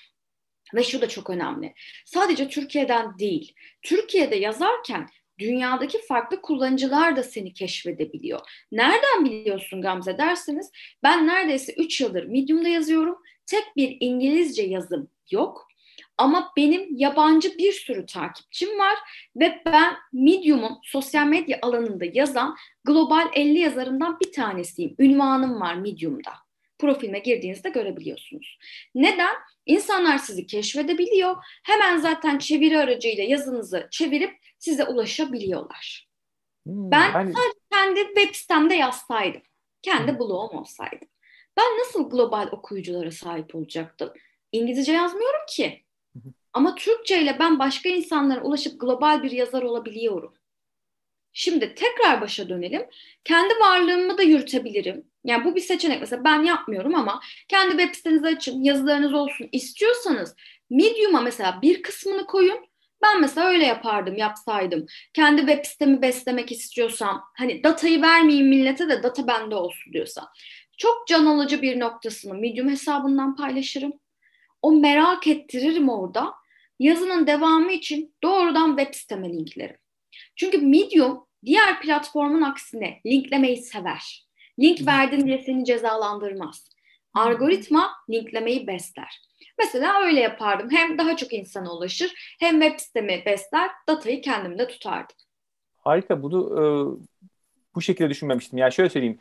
[0.73, 1.73] Ve şu da çok önemli.
[2.05, 3.53] Sadece Türkiye'den değil.
[3.81, 8.39] Türkiye'de yazarken dünyadaki farklı kullanıcılar da seni keşfedebiliyor.
[8.71, 10.71] Nereden biliyorsun Gamze derseniz
[11.03, 13.17] ben neredeyse 3 yıldır Medium'da yazıyorum.
[13.45, 15.68] Tek bir İngilizce yazım yok.
[16.19, 18.97] Ama benim yabancı bir sürü takipçim var
[19.35, 24.95] ve ben Medium'un sosyal medya alanında yazan global 50 yazarından bir tanesiyim.
[24.99, 26.31] Ünvanım var Medium'da.
[26.79, 28.59] Profilime girdiğinizde görebiliyorsunuz.
[28.95, 29.35] Neden?
[29.65, 31.35] İnsanlar sizi keşfedebiliyor.
[31.63, 36.07] Hemen zaten çeviri aracıyla yazınızı çevirip size ulaşabiliyorlar.
[36.67, 37.33] Hmm, ben yani...
[37.33, 39.41] sadece kendi web sitemde yazsaydım,
[39.81, 40.19] kendi hmm.
[40.19, 41.05] blogum olsaydı.
[41.57, 44.13] Ben nasıl global okuyuculara sahip olacaktım?
[44.51, 45.83] İngilizce yazmıyorum ki.
[46.53, 50.33] Ama Türkçe ile ben başka insanlara ulaşıp global bir yazar olabiliyorum.
[51.33, 52.85] Şimdi tekrar başa dönelim.
[53.23, 55.05] Kendi varlığımı da yürütebilirim.
[55.23, 55.99] Yani bu bir seçenek.
[55.99, 60.35] Mesela ben yapmıyorum ama kendi web sitenizi açın, yazılarınız olsun istiyorsanız
[60.69, 62.69] Medium'a mesela bir kısmını koyun.
[63.01, 64.85] Ben mesela öyle yapardım, yapsaydım.
[65.13, 70.27] Kendi web sitemi beslemek istiyorsam, hani datayı vermeyeyim millete de data bende olsun diyorsam.
[70.77, 73.93] Çok can alıcı bir noktasını Medium hesabından paylaşırım.
[74.61, 76.33] O merak ettiririm orada.
[76.79, 79.77] Yazının devamı için doğrudan web siteme linklerim.
[80.35, 84.27] Çünkü Medium diğer platformun aksine linklemeyi sever.
[84.59, 86.69] Link verdin diye seni cezalandırmaz.
[87.13, 89.21] Algoritma linklemeyi besler.
[89.59, 90.69] Mesela öyle yapardım.
[90.71, 95.15] Hem daha çok insana ulaşır hem web sitemi besler, datayı kendimde tutardım.
[95.77, 96.23] Harika.
[96.23, 96.63] Bunu e,
[97.75, 98.59] bu şekilde düşünmemiştim.
[98.59, 99.19] Yani şöyle söyleyeyim.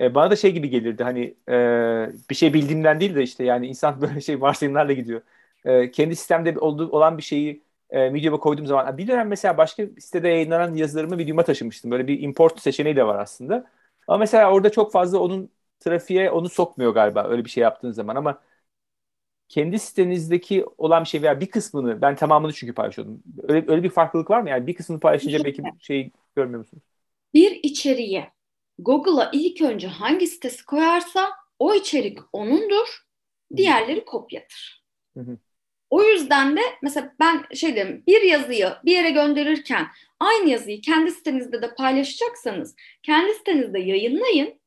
[0.00, 1.02] E, bana da şey gibi gelirdi.
[1.04, 5.22] Hani e, bir şey bildiğimden değil de işte yani insan böyle şey varsayımlarla gidiyor.
[5.64, 9.82] E, kendi sistemde olduğu, olan bir şeyi e, Medium'a koyduğum zaman bir dönem mesela başka
[10.00, 11.90] sitede yayınlanan yazılarımı Medium'a taşımıştım.
[11.90, 13.66] Böyle bir import seçeneği de var aslında.
[14.08, 18.16] Ama mesela orada çok fazla onun trafiğe onu sokmuyor galiba öyle bir şey yaptığın zaman
[18.16, 18.40] ama
[19.48, 23.22] kendi sitenizdeki olan bir şey veya bir kısmını ben tamamını çünkü paylaşıyordum.
[23.42, 24.48] Öyle, öyle bir farklılık var mı?
[24.50, 26.82] Yani bir kısmını paylaşınca belki bir şey görmüyor musunuz?
[27.34, 28.26] Bir içeriği
[28.82, 33.06] Google'a ilk önce hangi sitesi koyarsa o içerik onundur,
[33.56, 34.84] diğerleri kopyadır.
[35.16, 35.38] Hı hı.
[35.90, 39.86] O yüzden de mesela ben şey dedim bir yazıyı bir yere gönderirken
[40.20, 44.60] aynı yazıyı kendi sitenizde de paylaşacaksanız kendi sitenizde yayınlayın.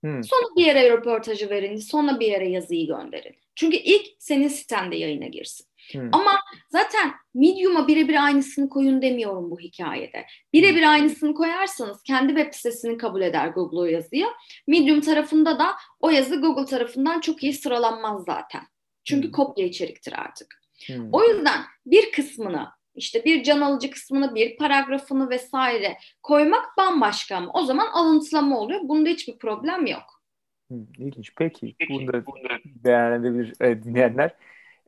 [0.00, 0.24] Hmm.
[0.24, 3.36] Sonra bir yere röportajı verin, sonra bir yere yazıyı gönderin.
[3.54, 5.66] Çünkü ilk senin sitende yayına girsin.
[5.92, 6.08] Hmm.
[6.12, 10.26] Ama zaten Medium'a birebir aynısını koyun demiyorum bu hikayede.
[10.52, 14.26] Birebir aynısını koyarsanız kendi web sitesini kabul eder Google o yazıyı.
[14.66, 15.66] Medium tarafında da
[16.00, 18.62] o yazı Google tarafından çok iyi sıralanmaz zaten.
[19.04, 19.32] Çünkü hmm.
[19.32, 20.60] kopya içeriktir artık.
[20.86, 21.08] Hmm.
[21.12, 27.52] O yüzden bir kısmını işte bir can alıcı kısmını bir paragrafını vesaire koymak bambaşka ama
[27.52, 28.80] o zaman alıntılama oluyor.
[28.82, 30.22] Bunda hiçbir problem yok.
[30.70, 31.32] Hmm, ilginç.
[31.36, 31.74] Peki.
[31.78, 32.22] Peki bunu da
[32.64, 34.34] beyan edebilir e, dinleyenler.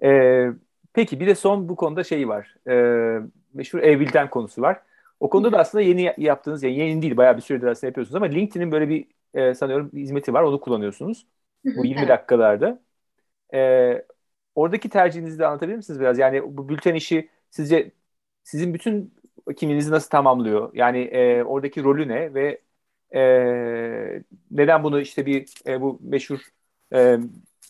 [0.03, 0.49] Ee,
[0.93, 2.57] peki bir de son bu konuda şey var.
[2.69, 3.21] Ee,
[3.55, 4.83] meşhur e konusu var.
[5.21, 8.27] O konuda da aslında yeni yaptığınız, yani yeni değil bayağı bir süredir aslında yapıyorsunuz ama
[8.27, 10.43] LinkedIn'in böyle bir e, sanıyorum hizmeti var.
[10.43, 11.27] Onu kullanıyorsunuz.
[11.65, 12.09] Bu 20 evet.
[12.09, 12.83] dakikalarda.
[13.55, 14.05] E,
[14.55, 16.19] oradaki tercihinizi de anlatabilir misiniz biraz?
[16.19, 17.93] Yani bu bülten işi sizce
[18.45, 19.15] sizin bütün
[19.57, 20.71] kimliğinizi nasıl tamamlıyor?
[20.75, 22.61] Yani e, oradaki rolü ne ve
[23.15, 23.21] e,
[24.51, 26.41] neden bunu işte bir e, bu meşhur
[26.95, 27.19] e,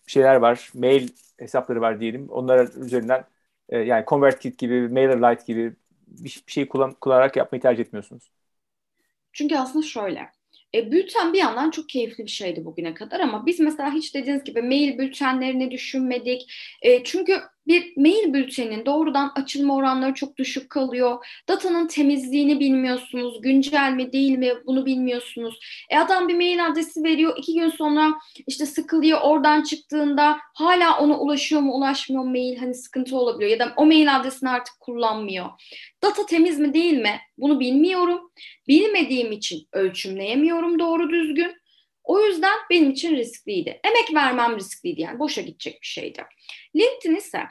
[0.06, 2.28] şeyler var, mail hesapları var diyelim.
[2.28, 3.24] Onlar üzerinden
[3.68, 8.30] e, yani ConvertKit gibi, MailerLite gibi bir, bir şey kullan, kullanarak yapmayı tercih etmiyorsunuz.
[9.32, 10.28] Çünkü aslında şöyle.
[10.74, 14.44] E, bülten bir yandan çok keyifli bir şeydi bugüne kadar ama biz mesela hiç dediğiniz
[14.44, 16.52] gibi mail bültenlerini düşünmedik.
[16.82, 21.27] E, çünkü bir mail bültenin doğrudan açılma oranları çok düşük kalıyor.
[21.48, 23.40] Datanın temizliğini bilmiyorsunuz.
[23.40, 25.59] Güncel mi değil mi bunu bilmiyorsunuz.
[25.90, 27.35] E adam bir mail adresi veriyor.
[27.38, 28.14] iki gün sonra
[28.46, 29.18] işte sıkılıyor.
[29.22, 33.51] Oradan çıktığında hala ona ulaşıyor mu ulaşmıyor mail hani sıkıntı olabiliyor.
[33.51, 35.46] Ya da o mail adresini artık kullanmıyor.
[36.03, 38.31] Data temiz mi değil mi bunu bilmiyorum.
[38.68, 41.62] Bilmediğim için ölçümleyemiyorum doğru düzgün.
[42.04, 43.80] O yüzden benim için riskliydi.
[43.84, 46.24] Emek vermem riskliydi yani boşa gidecek bir şeydi.
[46.76, 47.42] LinkedIn ise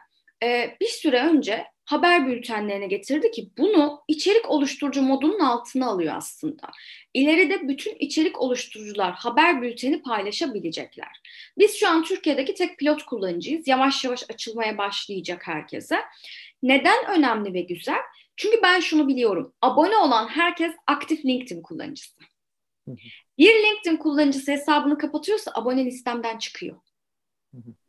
[0.44, 6.72] e, bir süre önce haber bültenlerine getirdi ki bunu içerik oluşturucu modunun altına alıyor aslında.
[7.14, 11.22] İleride bütün içerik oluşturucular haber bülteni paylaşabilecekler.
[11.58, 13.68] Biz şu an Türkiye'deki tek pilot kullanıcıyız.
[13.68, 16.00] Yavaş yavaş açılmaya başlayacak herkese.
[16.64, 18.00] Neden önemli ve güzel?
[18.38, 19.54] Çünkü ben şunu biliyorum.
[19.62, 22.31] Abone olan herkes aktif LinkedIn kullanıcısı.
[23.38, 26.78] Bir LinkedIn kullanıcısı hesabını kapatıyorsa abone listemden çıkıyor.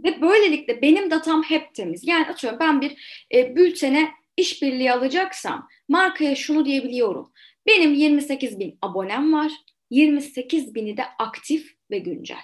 [0.05, 2.07] Ve böylelikle benim datam hep temiz.
[2.07, 7.33] Yani atıyorum ben bir e, bültene işbirliği alacaksam markaya şunu diyebiliyorum.
[7.67, 9.53] Benim 28 bin abonem var.
[9.91, 12.43] 28 bini de aktif ve güncel.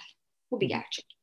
[0.51, 1.19] Bu bir gerçek.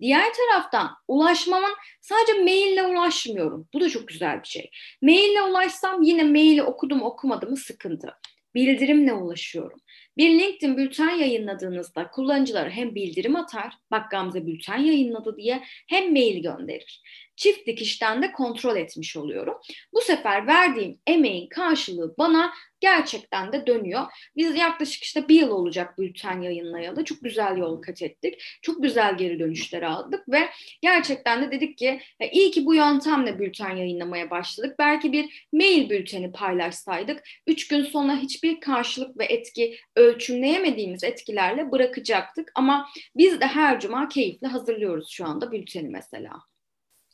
[0.00, 3.68] Diğer taraftan ulaşmamın sadece maille ulaşmıyorum.
[3.74, 4.70] Bu da çok güzel bir şey.
[5.02, 8.14] Maille ulaşsam yine maili okudum okumadım sıkıntı.
[8.54, 9.80] bildirimle ulaşıyorum.
[10.16, 16.42] Bir LinkedIn bülten yayınladığınızda kullanıcılara hem bildirim atar, bak Gamze bülten yayınladı diye hem mail
[16.42, 17.02] gönderir
[17.40, 19.54] çift dikişten de kontrol etmiş oluyorum.
[19.92, 24.06] Bu sefer verdiğim emeğin karşılığı bana gerçekten de dönüyor.
[24.36, 27.04] Biz yaklaşık işte bir yıl olacak bülten yayınlayalı.
[27.04, 28.42] Çok güzel yol kat ettik.
[28.62, 30.48] Çok güzel geri dönüşler aldık ve
[30.82, 34.74] gerçekten de dedik ki e, iyi ki bu yöntemle bülten yayınlamaya başladık.
[34.78, 42.52] Belki bir mail bülteni paylaşsaydık üç gün sonra hiçbir karşılık ve etki ölçümleyemediğimiz etkilerle bırakacaktık.
[42.54, 46.50] Ama biz de her cuma keyifle hazırlıyoruz şu anda bülteni mesela.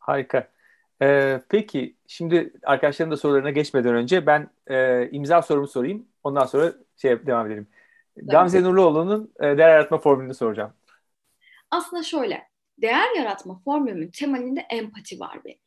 [0.06, 0.48] Harika.
[1.02, 6.08] Ee, peki şimdi arkadaşların da sorularına geçmeden önce ben e, imza sorumu sorayım.
[6.24, 7.66] Ondan sonra şey devam edelim.
[8.16, 10.72] Gamze Nurluoğlu'nun e, değer yaratma formülünü soracağım.
[11.70, 12.42] Aslında şöyle,
[12.78, 15.58] değer yaratma formülümün temelinde empati var benim.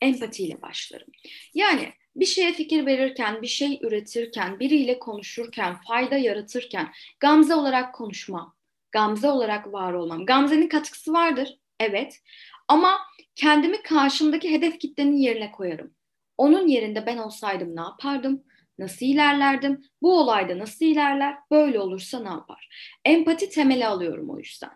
[0.00, 1.08] Empatiyle başlarım.
[1.54, 6.88] Yani bir şeye fikir verirken, bir şey üretirken, biriyle konuşurken, fayda yaratırken
[7.20, 8.54] Gamze olarak konuşmam.
[8.92, 10.26] Gamze olarak var olmam.
[10.26, 11.58] Gamze'nin katkısı vardır.
[11.80, 12.20] Evet.
[12.68, 12.98] Ama
[13.34, 15.94] kendimi karşımdaki hedef kitlenin yerine koyarım.
[16.38, 18.44] Onun yerinde ben olsaydım ne yapardım?
[18.78, 19.82] Nasıl ilerlerdim?
[20.02, 21.34] Bu olayda nasıl ilerler?
[21.50, 22.68] Böyle olursa ne yapar?
[23.04, 24.70] Empati temeli alıyorum o yüzden.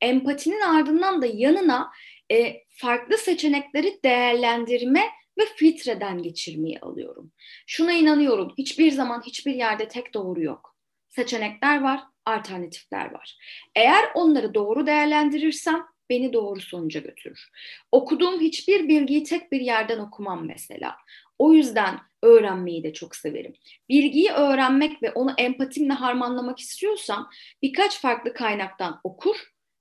[0.00, 1.90] Empatinin ardından da yanına
[2.32, 5.04] e, farklı seçenekleri değerlendirme
[5.38, 7.32] ve filtreden geçirmeyi alıyorum.
[7.66, 8.54] Şuna inanıyorum.
[8.58, 10.76] Hiçbir zaman hiçbir yerde tek doğru yok.
[11.08, 13.36] Seçenekler var, alternatifler var.
[13.74, 17.50] Eğer onları doğru değerlendirirsem beni doğru sonuca götürür.
[17.92, 20.96] Okuduğum hiçbir bilgiyi tek bir yerden okumam mesela.
[21.38, 23.54] O yüzden öğrenmeyi de çok severim.
[23.88, 27.30] Bilgiyi öğrenmek ve onu empatimle harmanlamak istiyorsam
[27.62, 29.36] birkaç farklı kaynaktan okur,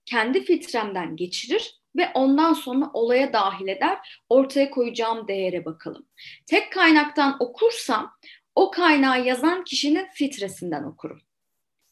[0.06, 6.08] kendi filtremden geçirir ve ondan sonra olaya dahil eder, ortaya koyacağım değere bakalım.
[6.46, 8.14] Tek kaynaktan okursam
[8.56, 11.22] o kaynağı yazan kişinin filtresinden okurum.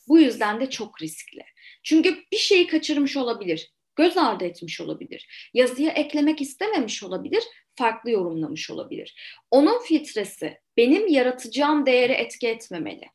[0.08, 1.44] Bu yüzden de çok riskli.
[1.84, 5.50] Çünkü bir şeyi kaçırmış olabilir göz ardı etmiş olabilir.
[5.54, 7.44] Yazıya eklemek istememiş olabilir,
[7.76, 9.16] farklı yorumlamış olabilir.
[9.52, 13.06] Onun filtresi benim yaratacağım değeri etki etmemeli.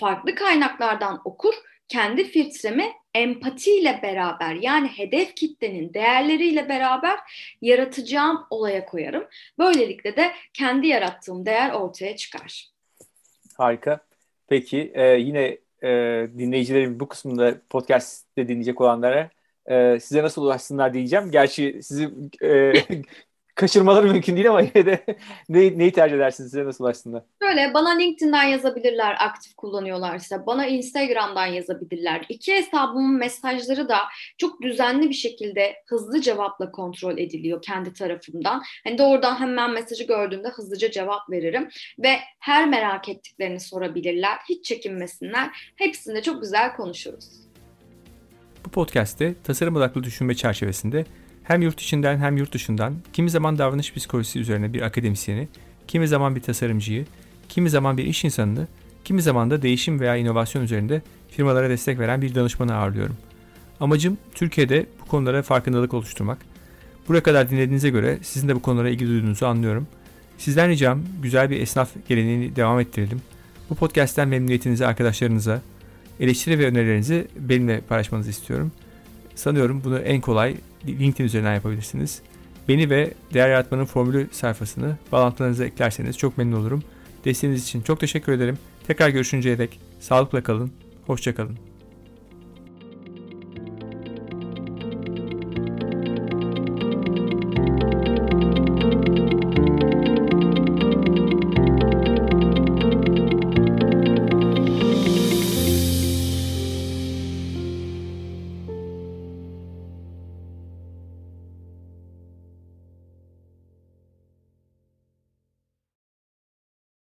[0.00, 1.54] Farklı kaynaklardan okur,
[1.88, 7.18] kendi filtremi empatiyle beraber yani hedef kitlenin değerleriyle beraber
[7.62, 9.26] yaratacağım olaya koyarım.
[9.58, 12.70] Böylelikle de kendi yarattığım değer ortaya çıkar.
[13.56, 14.00] Harika.
[14.48, 15.88] Peki e, yine e,
[16.38, 19.30] dinleyicilerin bu kısmında podcast'te dinleyecek olanlara
[19.70, 21.30] e, size nasıl ulaşsınlar diyeceğim.
[21.30, 22.10] Gerçi sizi
[22.42, 22.72] e,
[23.58, 25.04] kaçırmaları mümkün değil ama yine de
[25.48, 27.22] ne, neyi tercih edersiniz size nasıl ulaşsınlar?
[27.42, 30.46] Şöyle bana LinkedIn'den yazabilirler aktif kullanıyorlarsa.
[30.46, 32.24] Bana Instagram'dan yazabilirler.
[32.28, 33.98] İki hesabımın mesajları da
[34.38, 38.62] çok düzenli bir şekilde hızlı cevapla kontrol ediliyor kendi tarafımdan.
[38.84, 41.68] Hani doğrudan hemen mesajı gördüğümde hızlıca cevap veririm.
[41.98, 44.38] Ve her merak ettiklerini sorabilirler.
[44.48, 45.72] Hiç çekinmesinler.
[45.76, 47.47] Hepsinde çok güzel konuşuruz.
[48.68, 51.04] Bu podcast'te tasarım odaklı düşünme çerçevesinde
[51.42, 55.48] hem yurt içinden hem yurt dışından kimi zaman davranış psikolojisi üzerine bir akademisyeni,
[55.86, 57.06] kimi zaman bir tasarımcıyı,
[57.48, 58.66] kimi zaman bir iş insanını,
[59.04, 63.16] kimi zaman da değişim veya inovasyon üzerinde firmalara destek veren bir danışmanı ağırlıyorum.
[63.80, 66.38] Amacım Türkiye'de bu konulara farkındalık oluşturmak.
[67.08, 69.86] Buraya kadar dinlediğinize göre sizin de bu konulara ilgi duyduğunuzu anlıyorum.
[70.38, 73.22] Sizden ricam güzel bir esnaf geleneğini devam ettirelim.
[73.70, 75.60] Bu podcast'ten memnuniyetinizi arkadaşlarınıza,
[76.20, 78.72] eleştiri ve önerilerinizi benimle paylaşmanızı istiyorum.
[79.34, 80.56] Sanıyorum bunu en kolay
[80.86, 82.22] LinkedIn üzerinden yapabilirsiniz.
[82.68, 86.82] Beni ve Değer Yaratmanın Formülü sayfasını bağlantılarınıza eklerseniz çok memnun olurum.
[87.24, 88.58] Desteğiniz için çok teşekkür ederim.
[88.86, 90.72] Tekrar görüşünceye dek sağlıkla kalın,
[91.06, 91.67] hoşçakalın.